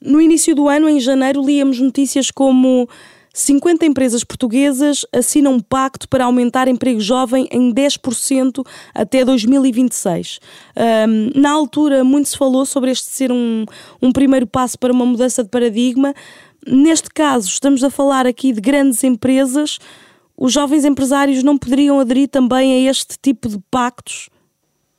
No 0.00 0.20
início 0.20 0.54
do 0.54 0.68
ano, 0.68 0.88
em 0.88 1.00
janeiro, 1.00 1.44
líamos 1.44 1.80
notícias 1.80 2.30
como 2.30 2.88
50 3.38 3.86
empresas 3.86 4.24
portuguesas 4.24 5.06
assinam 5.12 5.52
um 5.52 5.60
pacto 5.60 6.08
para 6.08 6.24
aumentar 6.24 6.66
emprego 6.66 7.00
jovem 7.00 7.46
em 7.52 7.72
10% 7.72 8.66
até 8.92 9.24
2026. 9.24 10.40
Um, 10.76 11.40
na 11.40 11.52
altura, 11.52 12.02
muito 12.02 12.30
se 12.30 12.36
falou 12.36 12.66
sobre 12.66 12.90
este 12.90 13.06
ser 13.06 13.30
um, 13.30 13.64
um 14.02 14.10
primeiro 14.10 14.44
passo 14.44 14.76
para 14.76 14.92
uma 14.92 15.06
mudança 15.06 15.44
de 15.44 15.50
paradigma. 15.50 16.12
Neste 16.66 17.10
caso, 17.10 17.46
estamos 17.48 17.84
a 17.84 17.90
falar 17.90 18.26
aqui 18.26 18.52
de 18.52 18.60
grandes 18.60 19.04
empresas. 19.04 19.78
Os 20.36 20.52
jovens 20.52 20.84
empresários 20.84 21.44
não 21.44 21.56
poderiam 21.56 22.00
aderir 22.00 22.28
também 22.28 22.74
a 22.74 22.90
este 22.90 23.16
tipo 23.22 23.48
de 23.48 23.60
pactos? 23.70 24.28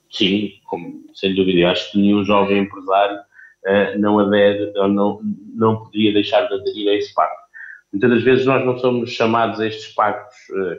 Sim, 0.10 0.54
como, 0.66 1.04
sem 1.14 1.36
dúvida. 1.36 1.70
Acho 1.70 1.92
que 1.92 1.98
nenhum 1.98 2.24
jovem 2.24 2.60
empresário 2.60 3.18
uh, 3.18 4.00
não 4.00 4.18
adere 4.18 4.72
ou 4.78 4.88
não, 4.88 5.20
não 5.54 5.84
poderia 5.84 6.14
deixar 6.14 6.48
de 6.48 6.54
aderir 6.54 6.88
a 6.88 6.96
esse 6.96 7.14
pacto. 7.14 7.49
Muitas 7.92 8.10
das 8.10 8.24
vezes 8.24 8.46
nós 8.46 8.66
não 8.66 8.78
somos 8.78 9.12
chamados 9.12 9.60
a 9.60 9.68
estes 9.68 9.94
pactos 9.94 10.38
uh, 10.50 10.76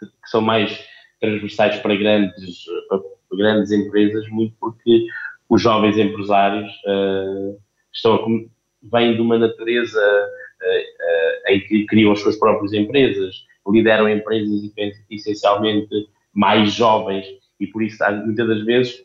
que, 0.00 0.06
que, 0.06 0.30
são 0.30 0.40
mais 0.40 0.84
transversais 1.20 1.78
para 1.80 1.96
grandes, 1.96 2.64
para 2.88 3.00
grandes 3.38 3.70
empresas, 3.70 4.28
muito 4.28 4.56
porque 4.58 5.06
os 5.48 5.62
jovens 5.62 5.96
empresários 5.96 6.70
uh, 6.86 7.58
estão 7.92 8.14
a, 8.14 8.98
vêm 8.98 9.14
de 9.14 9.20
uma 9.20 9.38
natureza 9.38 10.00
em 11.46 11.60
que 11.60 11.86
criam 11.86 12.12
as 12.12 12.20
suas 12.20 12.36
próprias 12.36 12.72
empresas, 12.72 13.46
lideram 13.66 14.08
empresas 14.08 14.70
essencialmente 15.10 15.88
mais 16.32 16.72
jovens. 16.72 17.26
E 17.60 17.66
por 17.66 17.82
isso 17.82 17.98
muitas 18.24 18.46
das 18.46 18.64
vezes 18.64 19.04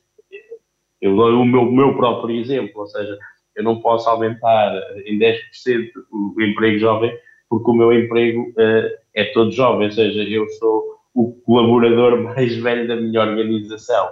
eu 1.01 1.15
dou 1.15 1.41
o 1.41 1.45
meu, 1.45 1.69
meu 1.69 1.95
próprio 1.95 2.36
exemplo, 2.39 2.81
ou 2.81 2.88
seja, 2.88 3.17
eu 3.55 3.63
não 3.63 3.81
posso 3.81 4.10
aumentar 4.10 4.74
em 5.05 5.19
10% 5.19 5.91
o 6.10 6.41
emprego 6.41 6.79
jovem 6.79 7.13
porque 7.53 7.69
o 7.69 7.75
meu 7.75 7.93
emprego 7.93 8.50
uh, 8.50 8.89
é 9.13 9.25
todo 9.25 9.51
jovem, 9.51 9.86
ou 9.86 9.91
seja, 9.91 10.24
eu 10.24 10.50
sou 10.57 10.98
o 11.13 11.33
colaborador 11.45 12.24
mais 12.33 12.57
velho 12.57 12.88
da 12.88 12.95
minha 12.95 13.22
organização. 13.22 14.10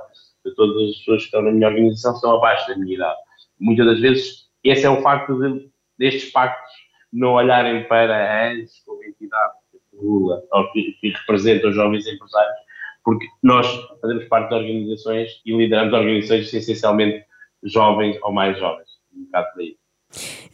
Todas 0.55 0.89
as 0.89 0.97
pessoas 0.97 1.21
que 1.21 1.25
estão 1.25 1.41
na 1.41 1.51
minha 1.51 1.67
organização 1.67 2.15
são 2.17 2.35
abaixo 2.35 2.67
da 2.67 2.77
minha 2.77 2.93
idade. 2.93 3.17
Muitas 3.59 3.87
das 3.87 3.99
vezes, 3.99 4.47
esse 4.63 4.85
é 4.85 4.89
o 4.91 5.01
facto 5.01 5.39
de, 5.39 5.71
destes 5.97 6.31
pactos 6.31 6.71
não 7.11 7.33
olharem 7.33 7.83
para 7.87 8.15
a 8.15 8.51
ANS 8.51 8.83
como 8.85 9.03
entidade 9.03 9.53
que 9.71 9.79
regula 9.91 10.43
ou 10.51 10.71
que, 10.71 10.91
que 11.01 11.09
representa 11.09 11.67
os 11.67 11.75
jovens 11.75 12.05
empresários, 12.05 12.57
porque 13.03 13.25
nós 13.41 13.67
fazemos 14.01 14.25
parte 14.25 14.49
de 14.49 14.55
organizações 14.55 15.41
e 15.47 15.57
lideramos 15.57 15.93
organizações 15.95 16.53
essencialmente 16.53 17.25
jovens 17.63 18.19
ou 18.21 18.31
mais 18.31 18.55
jovens. 18.59 18.87
Um 19.15 19.25
bocado 19.25 19.47
por 19.53 19.61
aí. 19.61 19.80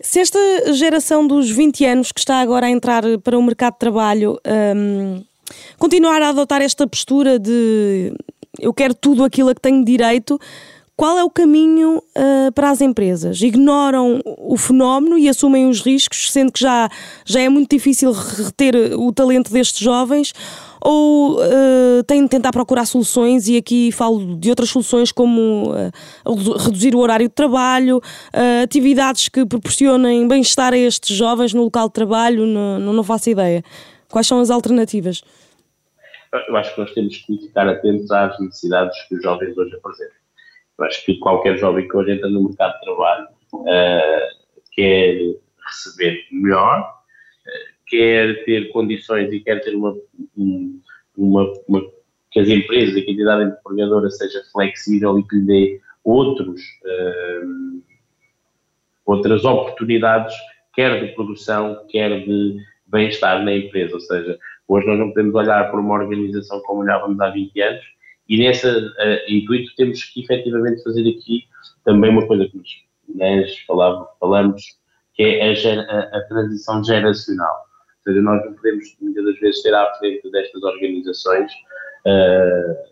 Se 0.02 0.20
esta 0.20 0.40
geração 0.74 1.28
dos 1.28 1.50
20 1.50 1.86
anos 1.86 2.12
que 2.12 2.20
está 2.20 2.40
agora 2.40 2.68
a 2.68 2.70
entrar 2.70 3.04
para 3.24 3.38
o 3.38 3.44
mercado 3.44 3.74
de 3.74 3.80
trabalho 3.80 4.40
um, 4.76 5.24
continuar 5.78 6.22
a 6.22 6.30
adotar 6.30 6.62
esta 6.62 6.86
postura 6.86 7.40
de 7.40 8.14
eu 8.60 8.74
quero 8.74 8.94
tudo 8.94 9.24
aquilo 9.24 9.50
a 9.50 9.56
que 9.56 9.62
tenho 9.62 9.84
direito, 9.84 10.40
qual 10.96 11.18
é 11.20 11.24
o 11.24 11.30
caminho 11.30 11.98
uh, 11.98 12.52
para 12.54 12.72
as 12.72 12.82
empresas? 12.82 13.40
Ignoram 13.40 14.20
o 14.26 14.58
fenómeno 14.58 15.18
e 15.18 15.30
assumem 15.30 15.70
os 15.70 15.82
riscos, 15.82 16.32
sendo 16.32 16.52
que 16.52 16.60
já, 16.60 16.90
já 17.24 17.40
é 17.40 17.48
muito 17.48 17.70
difícil 17.70 18.12
reter 18.12 18.76
o 18.98 19.14
talento 19.14 19.52
destes 19.52 19.80
jovens? 19.80 20.34
Ou 20.82 21.40
uh, 21.40 22.04
têm 22.06 22.24
de 22.24 22.30
tentar 22.30 22.52
procurar 22.52 22.86
soluções, 22.86 23.48
e 23.48 23.58
aqui 23.58 23.92
falo 23.92 24.36
de 24.38 24.50
outras 24.50 24.70
soluções 24.70 25.12
como 25.12 25.72
uh, 25.72 26.58
reduzir 26.58 26.96
o 26.96 27.00
horário 27.00 27.28
de 27.28 27.34
trabalho, 27.34 27.98
uh, 27.98 28.64
atividades 28.64 29.30
que 29.30 29.46
proporcionem 29.46 30.28
bem-estar 30.28 30.74
a 30.74 30.78
estes 30.78 31.16
jovens 31.16 31.54
no 31.54 31.64
local 31.64 31.88
de 31.88 31.94
trabalho, 31.94 32.46
não, 32.46 32.80
não 32.80 33.04
faço 33.04 33.30
ideia. 33.30 33.64
Quais 34.10 34.28
são 34.28 34.40
as 34.40 34.50
alternativas? 34.50 35.22
Eu 36.48 36.56
acho 36.56 36.74
que 36.76 36.82
nós 36.82 36.94
temos 36.94 37.18
que 37.18 37.38
ficar 37.38 37.68
atentos 37.68 38.12
às 38.12 38.40
necessidades 38.40 38.98
que 39.08 39.16
os 39.16 39.24
jovens 39.24 39.58
hoje 39.58 39.76
apresentam. 39.76 40.16
Eu 40.80 40.86
acho 40.86 41.06
que 41.06 41.18
qualquer 41.20 41.58
jovem 41.58 41.88
que 41.88 41.98
hoje 41.98 42.12
entra 42.12 42.30
no 42.30 42.44
mercado 42.44 42.74
de 42.74 42.82
trabalho 42.82 43.28
quer 44.74 45.18
receber 45.66 46.26
melhor, 46.32 46.97
quer 47.88 48.44
ter 48.46 48.70
condições 48.70 49.32
e 49.32 49.40
quer 49.40 49.62
ter 49.62 49.76
uma, 49.76 49.96
uma, 51.16 51.54
uma 51.68 51.82
que 52.32 52.40
as 52.40 52.50
empresas 52.50 52.96
a 52.96 53.00
entidade 53.00 53.52
empregadora 53.52 54.10
seja 54.10 54.44
flexível 54.52 55.18
e 55.18 55.24
que 55.24 55.36
lhe 55.38 55.46
dê 55.46 55.82
outros, 56.04 56.62
uh, 56.86 57.82
outras 59.06 59.44
oportunidades, 59.46 60.36
quer 60.74 61.06
de 61.06 61.14
produção, 61.14 61.86
quer 61.90 62.26
de 62.26 62.58
bem-estar 62.86 63.44
na 63.44 63.56
empresa. 63.56 63.96
Ou 63.96 64.02
seja, 64.02 64.38
hoje 64.68 64.88
nós 64.88 65.00
não 65.00 65.10
podemos 65.10 65.36
olhar 65.36 65.70
para 65.72 65.80
uma 65.80 65.96
organização 65.96 66.62
como 66.62 66.82
olhávamos 66.82 67.20
há 67.20 67.30
20 67.30 67.62
anos 67.62 67.98
e 68.30 68.38
nesse 68.38 68.68
uh, 68.68 68.94
intuito 69.30 69.74
temos 69.76 70.04
que 70.04 70.22
efetivamente 70.22 70.84
fazer 70.84 71.08
aqui 71.08 71.46
também 71.86 72.12
uma 72.12 72.28
coisa 72.28 72.48
que 72.48 72.62
nós 73.16 73.58
falava, 73.66 74.08
falamos, 74.20 74.78
que 75.14 75.24
é 75.24 75.50
a, 75.50 75.82
a, 75.82 76.18
a, 76.18 76.22
transição 76.28 76.84
geracional. 76.84 77.67
Seja, 78.08 78.22
nós 78.22 78.46
não 78.46 78.54
podemos 78.54 78.96
muitas 79.02 79.26
das 79.26 79.38
vezes 79.38 79.62
ter 79.62 79.74
à 79.74 79.94
frente 79.96 80.32
destas 80.32 80.64
organizações 80.64 81.52
uh, 82.06 82.88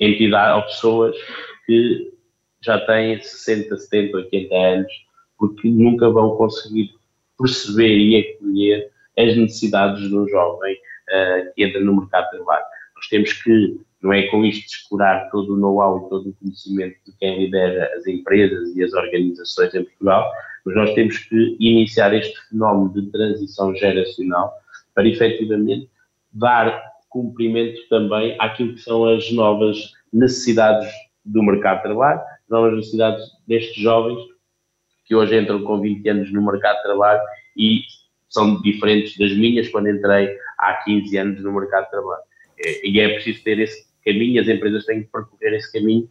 entidades 0.00 0.56
ou 0.56 0.62
pessoas 0.62 1.16
que 1.64 2.12
já 2.60 2.84
têm 2.84 3.20
60, 3.20 3.76
70, 3.76 4.16
80 4.16 4.54
anos, 4.56 4.92
porque 5.38 5.68
nunca 5.68 6.10
vão 6.10 6.36
conseguir 6.36 6.92
perceber 7.38 7.96
e 7.96 8.16
acolher 8.16 8.90
as 9.16 9.36
necessidades 9.36 10.08
de 10.08 10.16
um 10.16 10.26
jovem 10.28 10.74
uh, 10.74 11.54
que 11.54 11.62
entra 11.62 11.80
no 11.80 12.00
mercado 12.00 12.24
de 12.24 12.38
trabalho. 12.38 12.64
Nós 12.96 13.06
temos 13.06 13.32
que 13.34 13.80
não 14.02 14.12
é 14.12 14.22
com 14.32 14.44
isto 14.44 14.66
descurar 14.66 15.30
todo 15.30 15.54
o 15.54 15.56
know-how 15.56 16.04
e 16.04 16.10
todo 16.10 16.28
o 16.28 16.34
conhecimento 16.34 16.96
de 17.06 17.16
quem 17.18 17.44
lidera 17.44 17.88
as 17.96 18.04
empresas 18.08 18.74
e 18.74 18.82
as 18.82 18.92
organizações 18.94 19.72
em 19.76 19.84
Portugal, 19.84 20.28
mas 20.64 20.74
nós 20.74 20.94
temos 20.94 21.18
que 21.18 21.56
iniciar 21.58 22.14
este 22.14 22.34
fenómeno 22.48 22.92
de 22.92 23.10
transição 23.10 23.74
geracional 23.74 24.52
para 24.94 25.08
efetivamente 25.08 25.90
dar 26.32 26.82
cumprimento 27.08 27.80
também 27.88 28.36
àquilo 28.38 28.74
que 28.74 28.80
são 28.80 29.04
as 29.04 29.30
novas 29.32 29.92
necessidades 30.12 30.90
do 31.24 31.42
mercado 31.42 31.78
de 31.78 31.82
trabalho, 31.84 32.20
novas 32.48 32.74
necessidades 32.74 33.24
destes 33.46 33.76
jovens 33.76 34.20
que 35.04 35.14
hoje 35.14 35.38
entram 35.38 35.62
com 35.62 35.80
20 35.80 36.08
anos 36.08 36.32
no 36.32 36.42
mercado 36.44 36.76
de 36.76 36.82
trabalho 36.84 37.20
e 37.56 37.82
são 38.28 38.60
diferentes 38.62 39.16
das 39.18 39.32
minhas 39.36 39.68
quando 39.68 39.90
entrei 39.90 40.36
há 40.58 40.74
15 40.84 41.16
anos 41.18 41.42
no 41.42 41.52
mercado 41.52 41.84
de 41.84 41.90
trabalho. 41.90 42.22
E 42.82 42.98
é 42.98 43.08
preciso 43.14 43.42
ter 43.42 43.58
esse 43.58 43.86
caminho, 44.04 44.40
as 44.40 44.48
empresas 44.48 44.86
têm 44.86 45.02
que 45.02 45.10
percorrer 45.10 45.54
esse 45.54 45.70
caminho. 45.72 46.08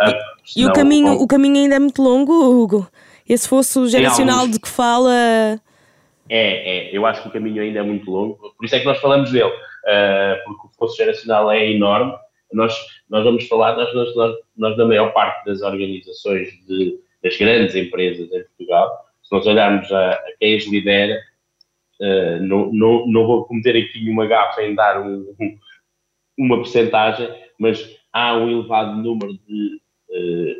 Uh, 0.00 0.08
up, 0.08 0.18
e 0.56 0.66
o 0.66 0.72
caminho, 0.72 1.12
o 1.14 1.26
caminho 1.26 1.56
ainda 1.56 1.76
é 1.76 1.78
muito 1.78 2.02
longo, 2.02 2.32
Hugo? 2.32 2.88
Esse 3.28 3.48
fosse 3.48 3.78
o 3.78 3.86
geracional 3.86 4.46
de 4.46 4.60
que 4.60 4.68
fala. 4.68 5.12
É, 6.28 6.88
é, 6.88 6.96
eu 6.96 7.06
acho 7.06 7.22
que 7.22 7.28
o 7.28 7.32
caminho 7.32 7.62
ainda 7.62 7.80
é 7.80 7.82
muito 7.82 8.10
longo, 8.10 8.36
por 8.56 8.64
isso 8.64 8.74
é 8.74 8.80
que 8.80 8.86
nós 8.86 8.98
falamos 8.98 9.30
dele, 9.30 9.50
uh, 9.50 10.44
porque 10.44 10.66
o 10.66 10.70
fosso 10.78 10.96
geracional 10.96 11.50
é 11.50 11.70
enorme. 11.70 12.14
Nós, 12.52 12.74
nós 13.10 13.24
vamos 13.24 13.46
falar, 13.46 13.76
nós, 13.76 13.92
nós, 13.94 14.36
nós, 14.56 14.76
da 14.76 14.86
maior 14.86 15.12
parte 15.12 15.44
das 15.44 15.60
organizações 15.60 16.48
de, 16.66 16.98
das 17.22 17.36
grandes 17.36 17.74
empresas 17.74 18.30
em 18.32 18.44
Portugal, 18.44 19.04
se 19.22 19.34
nós 19.34 19.46
olharmos 19.46 19.90
a, 19.92 20.12
a 20.12 20.32
quem 20.38 20.56
as 20.56 20.64
lidera, 20.64 21.18
uh, 22.00 22.42
não, 22.42 22.72
não, 22.72 23.06
não 23.06 23.26
vou 23.26 23.44
cometer 23.44 23.76
aqui 23.76 24.00
nenhuma 24.02 24.26
gafa 24.26 24.62
em 24.62 24.74
dar 24.74 25.00
um, 25.00 25.34
um 25.40 25.58
uma 26.36 26.56
porcentagem, 26.56 27.28
mas 27.58 27.96
há 28.12 28.36
um 28.36 28.50
elevado 28.50 28.96
número 28.96 29.34
de 29.46 29.80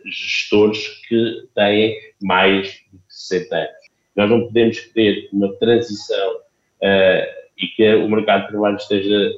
gestores 0.05 0.89
que 1.09 1.49
têm 1.55 1.97
mais 2.21 2.69
de 2.69 3.01
60 3.09 3.57
anos. 3.57 3.85
Nós 4.17 4.31
não 4.31 4.47
podemos 4.47 4.81
ter 4.93 5.29
uma 5.33 5.53
transição 5.57 6.37
uh, 6.37 7.45
e 7.59 7.67
que 7.77 7.95
o 7.95 8.09
mercado 8.09 8.43
de 8.43 8.49
trabalho 8.49 8.77
esteja 8.77 9.33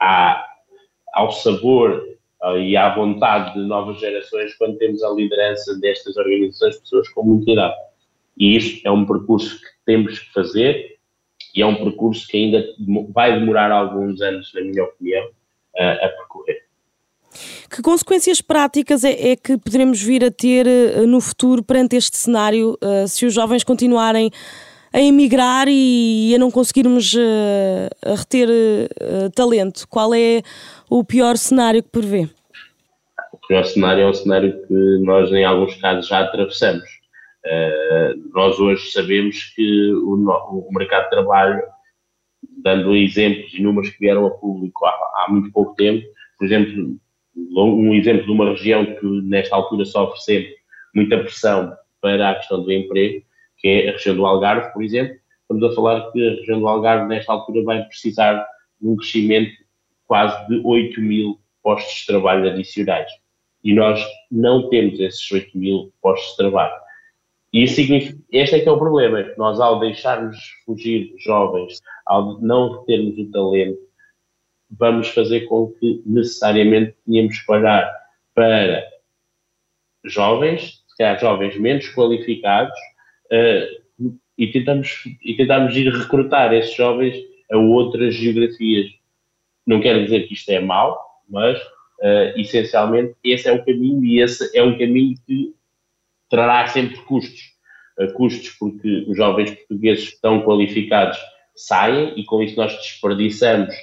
à, 0.00 0.44
ao 1.12 1.32
sabor 1.32 2.06
uh, 2.42 2.58
e 2.58 2.76
à 2.76 2.94
vontade 2.94 3.54
de 3.54 3.60
novas 3.60 4.00
gerações 4.00 4.54
quando 4.54 4.78
temos 4.78 5.02
a 5.02 5.10
liderança 5.10 5.78
destas 5.78 6.16
organizações, 6.16 6.78
pessoas 6.78 7.08
com 7.10 7.22
muita 7.22 7.50
idade. 7.50 7.76
E 8.38 8.56
isto 8.56 8.86
é 8.86 8.90
um 8.90 9.06
percurso 9.06 9.58
que 9.60 9.68
temos 9.84 10.18
que 10.18 10.32
fazer, 10.32 10.96
e 11.54 11.62
é 11.62 11.66
um 11.66 11.74
percurso 11.74 12.26
que 12.28 12.36
ainda 12.36 12.66
vai 13.14 13.38
demorar 13.38 13.70
alguns 13.70 14.20
anos, 14.20 14.52
na 14.52 14.60
minha 14.60 14.84
opinião, 14.84 15.30
a 15.78 16.08
percorrer. 16.08 16.55
Que 17.70 17.82
consequências 17.82 18.40
práticas 18.40 19.04
é, 19.04 19.32
é, 19.32 19.36
que 19.36 19.58
poderemos 19.58 20.00
vir 20.00 20.24
a 20.24 20.30
ter 20.30 20.66
uh, 20.66 21.06
no 21.06 21.20
futuro 21.20 21.62
perante 21.62 21.96
este 21.96 22.16
cenário, 22.16 22.78
uh, 22.82 23.08
se 23.08 23.26
os 23.26 23.34
jovens 23.34 23.64
continuarem 23.64 24.30
a 24.92 25.00
emigrar 25.00 25.66
e, 25.68 26.32
a 26.34 26.38
não 26.38 26.50
conseguirmos 26.50 27.12
uh, 27.14 28.12
a 28.12 28.14
reter 28.14 28.48
talento? 29.34 29.86
Qual 29.88 30.14
é 30.14 30.42
o 30.88 31.04
pior 31.04 31.36
cenário 31.36 31.82
que 31.82 31.90
prevê? 31.90 32.28
O 33.32 33.46
pior 33.46 33.64
cenário 33.64 34.02
é 34.04 34.08
o 34.08 34.14
cenário 34.14 34.66
que 34.66 34.74
nós, 35.04 35.30
em 35.32 35.44
alguns 35.44 35.74
casos, 35.76 36.08
já 36.08 36.20
atravessamos 36.20 36.96
Uh, 37.46 38.30
nós 38.34 38.58
hoje 38.58 38.90
sabemos 38.90 39.44
que 39.54 39.92
o, 39.92 40.14
o, 40.14 40.68
mercado 40.72 41.04
de 41.04 41.10
trabalho, 41.10 41.62
dando 42.60 42.96
exemplos 42.96 43.54
e 43.54 43.62
números 43.62 43.90
que 43.90 44.00
vieram 44.00 44.26
a 44.26 44.30
público 44.30 44.84
há, 44.84 44.90
há, 44.90 45.26
muito 45.30 45.52
pouco 45.52 45.76
tempo, 45.76 46.04
por 46.36 46.44
exemplo, 46.44 46.96
um 47.36 47.94
exemplo 47.94 48.24
de 48.24 48.32
uma 48.32 48.50
região 48.50 48.84
que 48.84 49.06
nesta 49.22 49.54
altura 49.54 49.84
sofre 49.84 50.20
sempre 50.20 50.56
muita 50.94 51.18
pressão 51.18 51.76
para 52.00 52.30
a 52.30 52.34
questão 52.36 52.62
do 52.62 52.72
emprego, 52.72 53.24
que 53.58 53.68
é 53.68 53.88
a 53.88 53.92
região 53.92 54.16
do 54.16 54.26
Algarve, 54.26 54.72
por 54.72 54.82
exemplo, 54.82 55.16
estamos 55.42 55.62
a 55.64 55.74
falar 55.74 56.10
que 56.10 56.26
a 56.26 56.30
região 56.36 56.60
do 56.60 56.68
Algarve 56.68 57.06
nesta 57.06 57.32
altura 57.32 57.62
vai 57.62 57.82
precisar 57.84 58.46
de 58.80 58.88
um 58.88 58.96
crescimento 58.96 59.52
quase 60.06 60.46
de 60.48 60.60
8 60.64 61.00
mil 61.00 61.38
postos 61.62 62.00
de 62.00 62.06
trabalho 62.06 62.48
adicionais. 62.48 63.10
e 63.64 63.74
nós 63.74 64.00
não 64.30 64.68
temos 64.68 65.00
esses 65.00 65.28
8 65.32 65.58
mil 65.58 65.92
postos 66.00 66.30
de 66.30 66.36
trabalho. 66.36 66.74
E 67.52 67.64
isso 67.64 67.74
significa, 67.74 68.16
este 68.30 68.56
é 68.56 68.60
que 68.60 68.68
é 68.68 68.70
o 68.70 68.78
problema, 68.78 69.20
é 69.20 69.34
nós 69.36 69.58
ao 69.58 69.80
deixarmos 69.80 70.36
fugir 70.64 71.12
jovens, 71.18 71.80
ao 72.06 72.40
não 72.40 72.84
termos 72.84 73.18
o 73.18 73.30
talento, 73.30 73.78
vamos 74.70 75.08
fazer 75.08 75.42
com 75.42 75.72
que 75.72 76.02
necessariamente 76.04 76.96
tenhamos 77.06 77.38
que 77.38 77.46
pagar 77.46 77.90
para 78.34 78.84
jovens, 80.04 80.84
se 80.88 80.96
calhar 80.96 81.18
jovens 81.18 81.58
menos 81.58 81.88
qualificados, 81.94 82.76
uh, 83.32 84.16
e, 84.36 84.46
tentamos, 84.48 85.04
e 85.22 85.36
tentamos 85.36 85.76
ir 85.76 85.92
recrutar 85.92 86.52
esses 86.52 86.74
jovens 86.74 87.16
a 87.50 87.56
outras 87.56 88.14
geografias. 88.14 88.90
Não 89.66 89.80
quero 89.80 90.04
dizer 90.04 90.26
que 90.26 90.34
isto 90.34 90.50
é 90.50 90.60
mau, 90.60 90.98
mas 91.28 91.58
uh, 91.60 92.38
essencialmente 92.38 93.14
esse 93.24 93.48
é 93.48 93.52
o 93.52 93.64
caminho 93.64 94.04
e 94.04 94.20
esse 94.20 94.56
é 94.56 94.62
um 94.62 94.78
caminho 94.78 95.16
que 95.26 95.54
trará 96.28 96.66
sempre 96.66 96.96
custos. 97.02 97.56
Uh, 97.98 98.12
custos 98.12 98.50
porque 98.50 99.06
os 99.08 99.16
jovens 99.16 99.50
portugueses 99.50 100.08
estão 100.08 100.42
qualificados 100.42 101.18
saem 101.54 102.12
e 102.20 102.24
com 102.24 102.42
isso 102.42 102.56
nós 102.56 102.76
desperdiçamos 102.76 103.74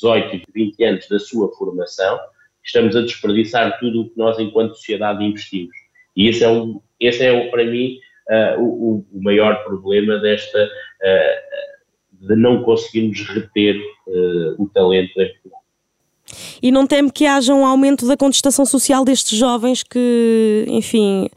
18 0.00 0.36
e 0.36 0.44
20 0.54 0.84
anos 0.84 1.08
da 1.08 1.18
sua 1.18 1.50
formação, 1.56 2.18
estamos 2.64 2.96
a 2.96 3.02
desperdiçar 3.02 3.78
tudo 3.78 4.02
o 4.02 4.10
que 4.10 4.16
nós 4.16 4.38
enquanto 4.38 4.74
sociedade 4.74 5.24
investimos. 5.24 5.76
E 6.16 6.28
esse 6.28 6.44
é, 6.44 6.48
um, 6.48 6.80
esse 7.00 7.24
é 7.24 7.48
para 7.48 7.64
mim 7.64 7.98
uh, 8.28 8.62
o, 8.62 9.06
o, 9.12 9.22
maior 9.22 9.62
problema 9.64 10.18
desta 10.18 10.64
uh, 10.64 12.26
de 12.26 12.36
não 12.36 12.62
conseguirmos 12.62 13.20
reter 13.28 13.76
uh, 13.76 14.62
o 14.62 14.68
talento 14.68 15.14
Portugal. 15.14 15.62
E 16.62 16.70
não 16.70 16.86
teme 16.86 17.10
que 17.10 17.24
haja 17.26 17.54
um 17.54 17.64
aumento 17.64 18.06
da 18.06 18.16
contestação 18.16 18.66
social 18.66 19.04
destes 19.04 19.38
jovens 19.38 19.82
que, 19.82 20.64
enfim, 20.68 21.30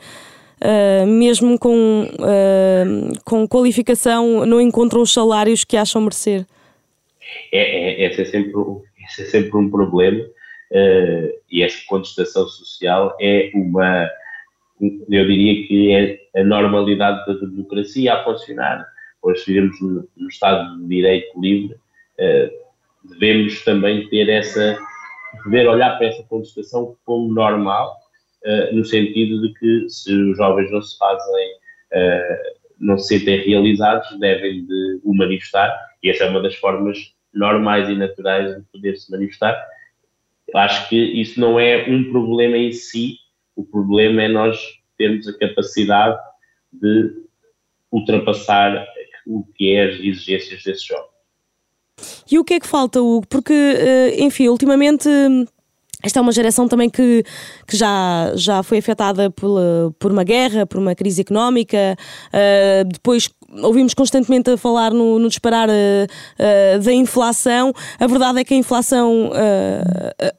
uh, 0.61 1.07
mesmo 1.07 1.57
com, 1.57 2.09
uh, 2.13 3.19
com 3.23 3.47
qualificação, 3.47 4.45
não 4.45 4.59
encontram 4.59 5.01
os 5.01 5.13
salários 5.13 5.63
que 5.63 5.77
acham 5.77 6.01
merecer? 6.01 6.45
É, 7.51 7.59
é, 7.59 8.07
esse, 8.07 8.21
é 8.21 8.25
sempre, 8.25 8.53
esse 9.05 9.21
é 9.23 9.25
sempre 9.25 9.57
um 9.57 9.69
problema 9.69 10.23
uh, 10.23 11.41
e 11.49 11.63
essa 11.63 11.77
contestação 11.87 12.47
social 12.47 13.15
é 13.19 13.51
uma, 13.53 14.09
eu 14.81 15.27
diria 15.27 15.67
que 15.67 15.91
é 15.91 16.41
a 16.41 16.43
normalidade 16.43 17.25
da 17.25 17.33
democracia 17.33 18.13
a 18.13 18.23
funcionar. 18.23 18.85
Hoje 19.21 19.43
vivemos 19.45 19.79
no, 19.81 20.27
Estado 20.27 20.79
de 20.79 20.87
Direito 20.87 21.39
livre, 21.39 21.75
devemos 23.03 23.63
também 23.63 24.07
ter 24.09 24.29
essa, 24.29 24.77
poder 25.43 25.67
olhar 25.67 25.97
para 25.97 26.07
essa 26.07 26.23
contestação 26.23 26.95
como 27.05 27.33
normal, 27.33 27.95
uh, 28.45 28.75
no 28.75 28.83
sentido 28.85 29.41
de 29.41 29.53
que 29.53 29.89
se 29.89 30.13
os 30.13 30.37
jovens 30.37 30.71
não 30.71 30.81
se 30.81 30.97
fazem, 30.97 31.47
uh, 31.93 32.61
não 32.79 32.97
se 32.97 33.19
sentem 33.19 33.41
realizados, 33.47 34.19
devem 34.19 34.65
de 34.65 34.99
o 35.03 35.13
manifestar, 35.13 35.71
e 36.03 36.09
essa 36.09 36.23
é 36.23 36.29
uma 36.29 36.41
das 36.41 36.55
formas 36.55 37.13
normais 37.33 37.89
e 37.89 37.95
naturais 37.95 38.55
de 38.55 38.63
poder 38.71 38.97
se 38.97 39.11
manifestar. 39.11 39.55
Acho 40.53 40.89
que 40.89 40.95
isso 40.95 41.39
não 41.39 41.59
é 41.59 41.85
um 41.89 42.11
problema 42.11 42.57
em 42.57 42.71
si, 42.71 43.17
o 43.55 43.63
problema 43.63 44.23
é 44.23 44.27
nós 44.27 44.59
termos 44.97 45.27
a 45.27 45.37
capacidade 45.37 46.19
de 46.73 47.13
ultrapassar 47.91 48.85
o 49.25 49.43
que 49.55 49.75
é 49.75 49.85
as 49.85 49.95
exigências 49.95 50.63
desses 50.63 50.83
jovens. 50.83 51.11
E 52.31 52.39
o 52.39 52.43
que 52.43 52.55
é 52.55 52.59
que 52.59 52.67
falta, 52.67 53.01
Hugo? 53.01 53.27
Porque, 53.27 53.53
eh, 53.53 54.23
enfim, 54.23 54.47
ultimamente. 54.47 55.09
Esta 56.03 56.17
é 56.17 56.21
uma 56.21 56.31
geração 56.31 56.67
também 56.67 56.89
que, 56.89 57.23
que 57.67 57.77
já, 57.77 58.31
já 58.35 58.63
foi 58.63 58.79
afetada 58.79 59.29
por, 59.29 59.93
por 59.99 60.11
uma 60.11 60.23
guerra, 60.23 60.65
por 60.65 60.79
uma 60.79 60.95
crise 60.95 61.21
económica. 61.21 61.95
Uh, 62.33 62.89
depois 62.91 63.29
ouvimos 63.63 63.93
constantemente 63.93 64.49
a 64.49 64.57
falar 64.57 64.91
no, 64.91 65.19
no 65.19 65.27
disparar 65.27 65.69
uh, 65.69 66.79
da 66.79 66.93
inflação. 66.93 67.73
A 67.99 68.07
verdade 68.07 68.39
é 68.39 68.43
que 68.43 68.53
a 68.53 68.57
inflação, 68.57 69.31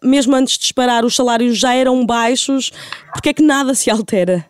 mesmo 0.03 0.35
antes 0.35 0.55
de 0.55 0.61
disparar, 0.61 1.05
os 1.05 1.15
salários 1.15 1.59
já 1.59 1.75
eram 1.75 2.05
baixos. 2.05 2.71
Porque 3.13 3.31
é 3.31 3.33
que 3.33 3.43
nada 3.43 3.75
se 3.75 3.91
altera? 3.91 4.45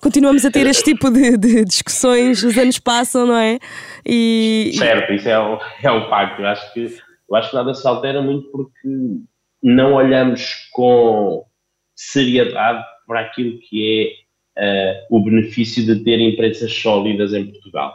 continuamos 0.00 0.44
a 0.44 0.50
ter 0.50 0.66
este 0.66 0.84
tipo 0.84 1.10
de, 1.10 1.36
de, 1.36 1.64
discussões, 1.64 2.42
os 2.42 2.56
anos 2.56 2.78
passam, 2.78 3.26
não 3.26 3.36
é? 3.36 3.58
E... 4.06 4.72
Certo, 4.74 5.12
isso 5.12 5.28
é 5.28 5.38
um, 5.38 5.58
é 5.82 5.92
um 5.92 6.08
facto. 6.08 6.40
Eu 6.40 6.46
acho, 6.46 6.72
que, 6.72 6.96
eu 7.28 7.36
acho 7.36 7.50
que 7.50 7.56
nada 7.56 7.74
se 7.74 7.86
altera 7.86 8.22
muito 8.22 8.50
porque 8.50 8.88
não 9.62 9.94
olhamos 9.94 10.68
com 10.72 11.44
seriedade 11.94 12.84
para 13.06 13.20
aquilo 13.20 13.58
que 13.60 14.00
é 14.00 14.27
uh, 14.58 15.16
o 15.16 15.22
benefício 15.22 15.84
de 15.84 16.02
ter 16.02 16.20
empresas 16.20 16.72
sólidas 16.72 17.32
em 17.32 17.46
Portugal. 17.46 17.94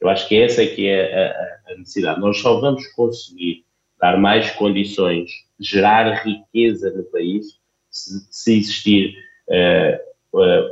Eu 0.00 0.08
acho 0.08 0.26
que 0.28 0.40
essa 0.40 0.62
é 0.62 0.66
que 0.66 0.88
é 0.88 1.60
a, 1.66 1.72
a 1.72 1.76
necessidade. 1.76 2.20
Nós 2.20 2.38
só 2.38 2.58
vamos 2.60 2.86
conseguir 2.88 3.64
dar 4.00 4.18
mais 4.18 4.50
condições, 4.52 5.30
gerar 5.58 6.24
riqueza 6.24 6.90
no 6.90 7.04
país, 7.04 7.58
se, 7.90 8.26
se 8.30 8.58
existir 8.58 9.14
uh, 9.48 10.10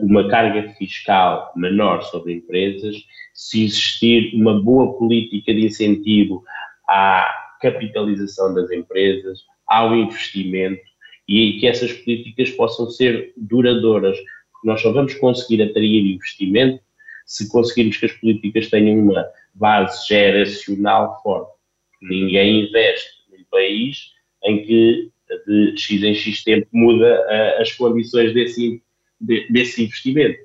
uma 0.01 0.29
carga 0.29 0.73
fiscal 0.75 1.53
menor 1.57 2.03
sobre 2.05 2.35
empresas, 2.35 2.97
se 3.35 3.65
existir 3.65 4.35
uma 4.35 4.61
boa 4.61 4.97
política 4.97 5.53
de 5.53 5.67
incentivo 5.67 6.43
à 6.89 7.29
capitalização 7.61 8.55
das 8.55 8.71
empresas, 8.71 9.41
ao 9.67 9.95
investimento 9.95 10.81
e 11.29 11.59
que 11.59 11.67
essas 11.67 11.93
políticas 11.93 12.51
possam 12.51 12.89
ser 12.89 13.35
duradouras, 13.37 14.17
nós 14.65 14.81
só 14.81 14.93
vamos 14.93 15.15
conseguir 15.15 15.63
atrair 15.63 16.15
investimento 16.15 16.81
se 17.27 17.49
conseguirmos 17.51 17.99
que 17.99 18.07
as 18.07 18.13
políticas 18.13 18.71
tenham 18.71 18.99
uma 18.99 19.27
base 19.55 20.07
geracional 20.09 21.21
forte. 21.23 21.53
Ninguém 22.01 22.67
investe 22.67 23.11
num 23.31 23.45
país 23.51 24.13
em 24.45 24.65
que 24.65 25.11
de 25.47 25.77
X 25.77 26.03
em 26.03 26.15
X 26.15 26.43
tempo 26.43 26.67
muda 26.73 27.27
as 27.61 27.73
condições 27.73 28.33
desse 28.33 28.83
de, 29.21 29.47
desse 29.51 29.85
investimento. 29.85 30.39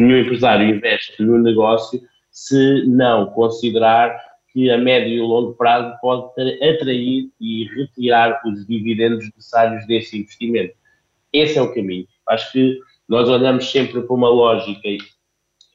Nenhum 0.00 0.20
empresário 0.20 0.74
investe 0.74 1.22
no 1.22 1.38
negócio 1.38 2.00
se 2.30 2.84
não 2.86 3.26
considerar 3.26 4.18
que 4.52 4.70
a 4.70 4.78
médio 4.78 5.12
e 5.12 5.20
longo 5.20 5.54
prazo 5.54 5.96
pode 6.00 6.32
atrair 6.62 7.30
e 7.40 7.64
retirar 7.74 8.40
os 8.44 8.66
dividendos 8.66 9.24
necessários 9.26 9.86
desse 9.86 10.18
investimento. 10.18 10.74
Esse 11.32 11.58
é 11.58 11.62
o 11.62 11.72
caminho. 11.72 12.06
Acho 12.26 12.50
que 12.52 12.80
nós 13.10 13.28
olhamos 13.28 13.68
sempre 13.68 14.00
para 14.02 14.14
uma 14.14 14.28
lógica 14.30 14.86
e, 14.86 14.98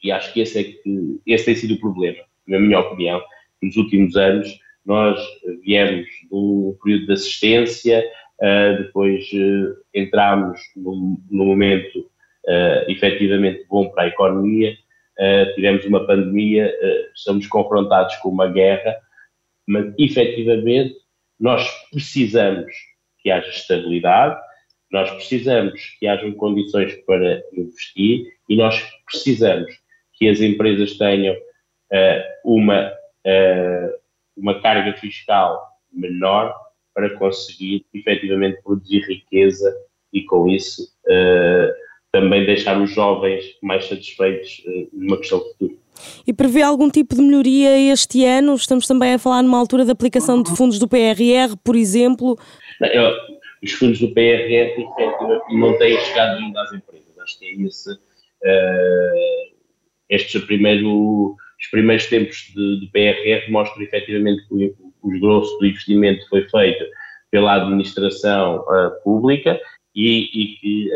e 0.02 0.10
acho 0.10 0.32
que 0.32 0.40
esse, 0.40 0.58
é 0.58 0.64
que 0.64 1.20
esse 1.28 1.44
tem 1.44 1.56
sido 1.56 1.74
o 1.74 1.80
problema, 1.82 2.24
na 2.48 2.58
minha 2.58 2.80
opinião. 2.80 3.22
Nos 3.62 3.76
últimos 3.76 4.16
anos, 4.16 4.48
nós 4.86 5.20
viemos 5.62 6.06
de 6.08 6.30
um 6.32 6.78
período 6.82 7.08
de 7.08 7.12
assistência, 7.12 8.06
uh, 8.42 8.84
depois 8.84 9.26
uh, 9.34 9.76
entramos 9.94 10.62
no 10.78 11.46
momento 11.46 12.00
uh, 12.00 12.90
efetivamente 12.90 13.66
bom 13.70 13.90
para 13.90 14.04
a 14.04 14.08
economia. 14.08 14.74
Uh, 15.20 15.54
tivemos 15.56 15.86
uma 15.86 16.08
pandemia, 16.08 16.68
uh, 16.68 17.12
estamos 17.14 17.48
confrontados 17.48 18.16
com 18.18 18.30
uma 18.30 18.48
guerra, 18.48 18.96
mas 19.68 19.94
efetivamente 20.00 20.96
nós 21.38 21.70
precisamos 21.92 22.72
que 23.20 23.30
haja 23.30 23.50
estabilidade, 23.50 24.40
nós 24.92 25.10
precisamos 25.12 25.82
que 26.00 26.08
hajam 26.08 26.32
condições 26.34 26.94
para 27.06 27.42
investir 27.54 28.28
e 28.50 28.56
nós 28.56 28.82
precisamos 29.06 29.72
que 30.14 30.30
as 30.30 30.40
empresas 30.40 30.98
tenham 30.98 31.36
uh, 31.36 32.22
uma, 32.46 32.92
uma 34.38 34.62
carga 34.62 34.94
fiscal 34.98 35.62
menor 35.92 36.56
para 36.94 37.10
conseguir 37.18 37.86
efetivamente 37.94 38.62
produzir 38.64 39.02
riqueza 39.02 39.76
e 40.14 40.24
com 40.24 40.48
isso 40.48 40.84
também 42.16 42.46
deixar 42.46 42.82
os 42.82 42.92
jovens 42.92 43.44
mais 43.62 43.86
satisfeitos 43.90 44.64
uh, 44.66 44.90
numa 44.94 45.18
questão 45.18 45.40
de 45.40 45.50
futuro. 45.50 45.78
E 46.26 46.32
prevê 46.32 46.62
algum 46.62 46.90
tipo 46.90 47.14
de 47.14 47.22
melhoria 47.22 47.92
este 47.92 48.24
ano? 48.24 48.56
Estamos 48.56 48.88
também 48.88 49.14
a 49.14 49.20
falar 49.20 49.44
numa 49.44 49.58
altura 49.58 49.84
de 49.84 49.92
aplicação 49.92 50.42
de 50.42 50.56
fundos 50.56 50.80
do 50.80 50.88
PRR, 50.88 51.58
por 51.62 51.76
exemplo? 51.76 52.38
Eu, 52.82 53.12
os 53.64 53.72
fundos 53.72 54.00
do 54.00 54.14
PRR 54.14 54.76
não 55.52 55.78
têm 55.78 56.00
chegado 56.00 56.38
ainda 56.38 56.62
às 56.62 56.74
empresas. 56.74 57.18
Acho 57.20 57.40
que 57.40 57.46
é 57.46 57.54
esse, 57.64 57.92
uh, 57.92 59.56
estes 60.10 60.44
primeiro, 60.44 61.36
os 61.60 61.68
primeiros 61.72 62.06
tempos 62.08 62.52
de, 62.56 62.80
de 62.82 62.88
PRR 62.88 63.52
mostram 63.52 63.84
efetivamente 63.84 64.48
que 64.48 64.54
o, 64.54 64.94
o 65.02 65.20
grosso 65.20 65.58
do 65.58 65.66
investimento 65.66 66.28
foi 66.30 66.48
feito 66.50 66.86
pela 67.32 67.56
administração 67.56 68.60
uh, 68.62 69.04
pública 69.04 69.60
e, 69.96 70.30
e 70.34 70.56
que 70.58 70.90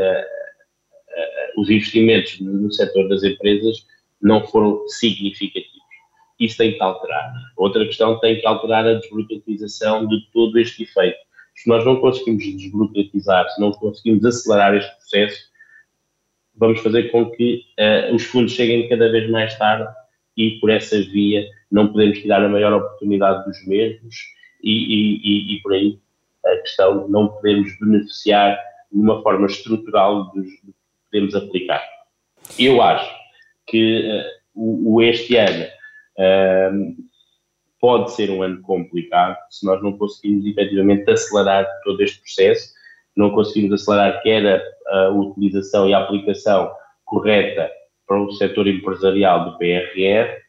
os 1.60 1.69
investimentos 1.69 2.39
no 2.39 2.72
setor 2.72 3.08
das 3.10 3.24
empresas 3.24 3.86
não 4.22 4.45
foram 4.48 4.88
significativos. 4.88 5.69
Isso 6.39 6.58
tem 6.58 6.74
que 6.74 6.82
alterar. 6.82 7.34
Outra 7.58 7.86
questão 7.86 8.19
tem 8.19 8.39
que 8.39 8.48
alterar 8.48 8.86
a 8.88 8.93
desburocratização 8.93 10.08
de 10.08 10.22
todo 10.32 10.58
este 10.58 10.84
efeito. 10.84 11.17
Se 11.62 11.67
nós 11.67 11.84
não 11.84 12.00
conseguimos 12.00 12.41
desburocratizar, 12.56 13.50
se 13.50 13.60
não 13.60 13.72
conseguimos 13.72 14.24
acelerar 14.24 14.76
este 14.76 14.95
processo, 14.95 15.50
vamos 16.56 16.80
fazer 16.80 17.12
com 17.12 17.30
que 17.32 17.65
uh, 17.78 18.15
os 18.15 18.24
fundos 18.24 18.54
cheguem 18.54 18.88
cada 18.88 19.12
vez 19.12 19.30
mais 19.30 19.58
tarde 19.58 19.93
e 20.38 20.58
por 20.62 20.69
essa 20.69 20.98
via 21.02 21.45
não 21.69 21.91
podemos 21.91 22.19
tirar 22.19 22.41
a 22.45 22.48
maior 22.48 22.72
oportunidade 22.72 23.43
dos 23.43 23.67
mesmos 23.67 24.15
e, 24.63 24.72
e, 24.72 25.17
e, 25.17 25.56
e 25.56 25.62
por 25.62 25.74
aí 25.74 26.00
a 26.45 26.56
questão 26.60 27.06
de 27.06 27.12
não 27.12 27.28
podemos 27.28 27.78
beneficiar 27.78 28.58
de 28.89 28.98
uma 28.98 29.22
forma 29.22 29.45
estrutural 29.45 30.32
dos 30.32 30.48
que 30.48 30.74
podemos 31.12 31.36
aplicar. 31.36 31.84
Eu 32.58 32.82
acho 32.82 33.13
que 33.67 34.00
uh, 34.00 34.24
o, 34.56 34.95
o, 34.95 35.02
este 35.02 35.36
ano 35.36 35.65
uh, 35.65 37.09
pode 37.79 38.11
ser 38.13 38.29
um 38.29 38.43
ano 38.43 38.61
complicado 38.61 39.37
se 39.49 39.65
nós 39.65 39.81
não 39.81 39.97
conseguimos 39.97 40.45
efetivamente 40.45 41.09
acelerar 41.09 41.65
todo 41.83 42.01
este 42.01 42.19
processo, 42.19 42.73
não 43.15 43.31
conseguimos 43.31 43.81
acelerar 43.81 44.21
quer 44.21 44.45
a, 44.87 44.95
a 44.95 45.09
utilização 45.09 45.89
e 45.89 45.93
a 45.93 45.99
aplicação 45.99 46.71
correta 47.05 47.71
para 48.07 48.21
o 48.21 48.31
setor 48.31 48.67
empresarial 48.67 49.45
do 49.45 49.57
PRR, 49.57 50.41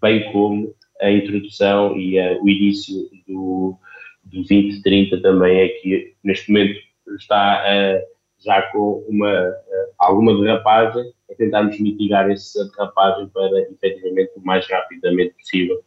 bem 0.00 0.30
como 0.32 0.74
a 1.00 1.10
introdução 1.10 1.96
e 1.96 2.18
a, 2.18 2.40
o 2.40 2.48
início 2.48 3.08
do, 3.26 3.78
do 4.24 4.42
2030 4.42 5.20
também 5.20 5.60
é 5.60 5.68
que 5.68 6.14
neste 6.24 6.50
momento 6.50 6.78
está 7.16 7.64
uh, 7.64 8.12
já 8.44 8.62
com 8.72 9.04
uma, 9.08 9.54
alguma 9.98 10.40
derrapagem, 10.40 11.12
a 11.30 11.34
tentarmos 11.34 11.78
mitigar 11.78 12.30
essa 12.30 12.68
derrapagem 12.70 13.28
para 13.28 13.60
efetivamente 13.70 14.32
o 14.36 14.44
mais 14.44 14.68
rapidamente 14.68 15.34
possível 15.34 15.82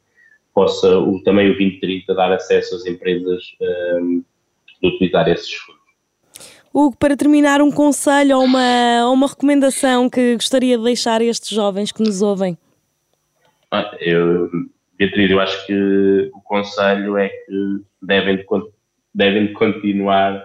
possa 0.55 0.97
o, 0.97 1.21
também 1.21 1.47
o 1.47 1.57
2030 1.57 2.15
dar 2.15 2.31
acesso 2.31 2.75
às 2.75 2.85
empresas 2.85 3.43
um, 3.99 4.23
de 4.81 4.87
utilizar 4.87 5.27
esses 5.27 5.53
fundos. 5.53 5.75
Hugo, 6.73 6.97
para 6.97 7.15
terminar, 7.15 7.61
um 7.61 7.71
conselho 7.71 8.37
ou 8.37 8.43
uma, 8.43 9.09
uma 9.09 9.27
recomendação 9.27 10.09
que 10.09 10.33
gostaria 10.33 10.77
de 10.77 10.83
deixar 10.83 11.21
a 11.21 11.23
estes 11.23 11.49
jovens 11.49 11.91
que 11.91 12.01
nos 12.01 12.21
ouvem? 12.21 12.57
Ah, 13.71 13.95
eu, 13.99 14.49
Beatriz, 14.97 15.29
eu 15.29 15.39
acho 15.39 15.65
que 15.67 16.31
o 16.33 16.41
conselho 16.41 17.17
é 17.17 17.29
que 17.29 17.81
devem, 18.01 18.37
de, 18.37 18.45
devem 19.13 19.47
de 19.47 19.53
continuar 19.53 20.43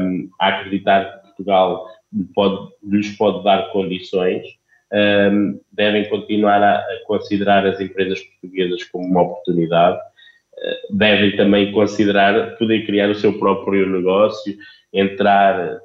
um, 0.00 0.28
a 0.40 0.48
acreditar 0.48 1.04
que 1.04 1.26
Portugal 1.28 1.86
pode, 2.34 2.72
lhes 2.82 3.16
pode 3.16 3.44
dar 3.44 3.70
condições, 3.72 4.46
um, 4.92 5.60
devem 5.72 6.08
continuar 6.08 6.62
a, 6.62 6.84
considerar 7.06 7.66
as 7.66 7.80
empresas 7.80 8.20
portuguesas 8.20 8.84
como 8.84 9.06
uma 9.06 9.22
oportunidade, 9.22 9.98
uh, 9.98 10.96
devem 10.96 11.36
também 11.36 11.72
considerar 11.72 12.56
poder 12.56 12.86
criar 12.86 13.10
o 13.10 13.14
seu 13.14 13.38
próprio 13.38 13.88
negócio, 13.88 14.56
entrar, 14.92 15.80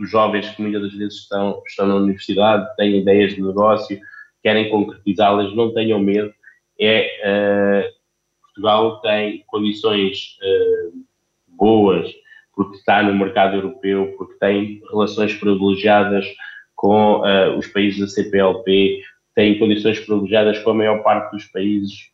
os 0.00 0.10
jovens 0.10 0.48
que 0.50 0.62
muitas 0.62 0.82
das 0.82 0.94
vezes 0.94 1.20
estão, 1.20 1.62
estão 1.66 1.86
na 1.86 1.96
universidade, 1.96 2.76
têm 2.76 2.98
ideias 2.98 3.34
de 3.34 3.42
negócio, 3.42 3.98
querem 4.42 4.68
concretizá-las, 4.68 5.54
não 5.54 5.72
tenham 5.72 5.98
medo, 5.98 6.32
é 6.78 7.88
uh, 7.88 8.02
Portugal 8.42 9.00
tem 9.00 9.44
condições 9.46 10.36
uh, 10.42 11.04
boas 11.48 12.12
porque 12.54 12.76
está 12.76 13.02
no 13.02 13.14
mercado 13.14 13.56
europeu, 13.56 14.14
porque 14.18 14.34
tem 14.38 14.82
relações 14.90 15.32
privilegiadas 15.34 16.26
com 16.82 17.20
uh, 17.20 17.56
os 17.56 17.68
países 17.68 18.00
da 18.00 18.08
CPLP, 18.08 19.02
tem 19.36 19.56
condições 19.56 20.00
privilegiadas 20.00 20.58
com 20.58 20.70
a 20.70 20.74
maior 20.74 21.00
parte 21.04 21.30
dos 21.30 21.44
países 21.44 22.10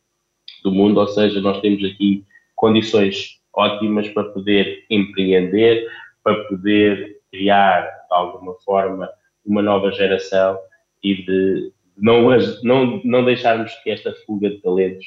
do 0.63 0.71
mundo, 0.71 0.99
ou 0.99 1.07
seja, 1.07 1.41
nós 1.41 1.59
temos 1.59 1.83
aqui 1.83 2.23
condições 2.55 3.39
ótimas 3.51 4.07
para 4.09 4.25
poder 4.25 4.85
empreender, 4.87 5.87
para 6.23 6.43
poder 6.43 7.17
criar, 7.31 7.81
de 7.81 8.15
alguma 8.15 8.53
forma, 8.63 9.09
uma 9.43 9.63
nova 9.63 9.91
geração 9.91 10.59
e 11.03 11.15
de 11.15 11.73
não, 11.97 12.29
não, 12.61 13.01
não 13.03 13.25
deixarmos 13.25 13.73
que 13.83 13.89
esta 13.89 14.13
fuga 14.23 14.51
de 14.51 14.61
talentos 14.61 15.05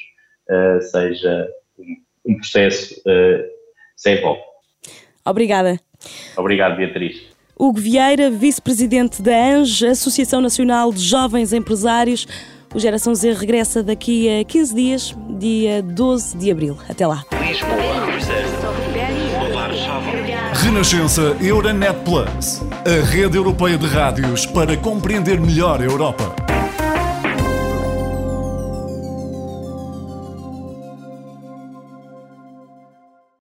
uh, 0.49 0.81
seja 0.81 1.49
um, 1.79 2.33
um 2.33 2.35
processo 2.35 2.99
uh, 2.99 3.49
sem 3.95 4.19
volta. 4.19 4.43
Obrigada. 5.25 5.79
Obrigado, 6.35 6.75
Beatriz. 6.75 7.32
Hugo 7.57 7.79
Vieira, 7.79 8.31
vice-presidente 8.31 9.21
da 9.21 9.31
ANGE, 9.31 9.85
Associação 9.85 10.41
Nacional 10.41 10.91
de 10.91 11.01
Jovens 11.01 11.53
Empresários. 11.53 12.27
O 12.73 12.79
Geração 12.79 13.13
Z 13.13 13.33
regressa 13.33 13.83
daqui 13.83 14.27
a 14.27 14.43
15 14.43 14.75
dias, 14.75 15.15
dia 15.37 15.83
12 15.83 16.35
de 16.37 16.51
abril. 16.51 16.77
Até 16.89 17.05
lá. 17.05 17.23
Renascença 20.53 21.37
Euronet 21.39 21.93
Plus, 22.03 22.61
a 22.85 23.05
rede 23.05 23.37
europeia 23.37 23.77
de 23.77 23.85
rádios 23.85 24.47
para 24.47 24.75
compreender 24.75 25.39
melhor 25.39 25.79
a 25.79 25.83
Europa. 25.83 26.42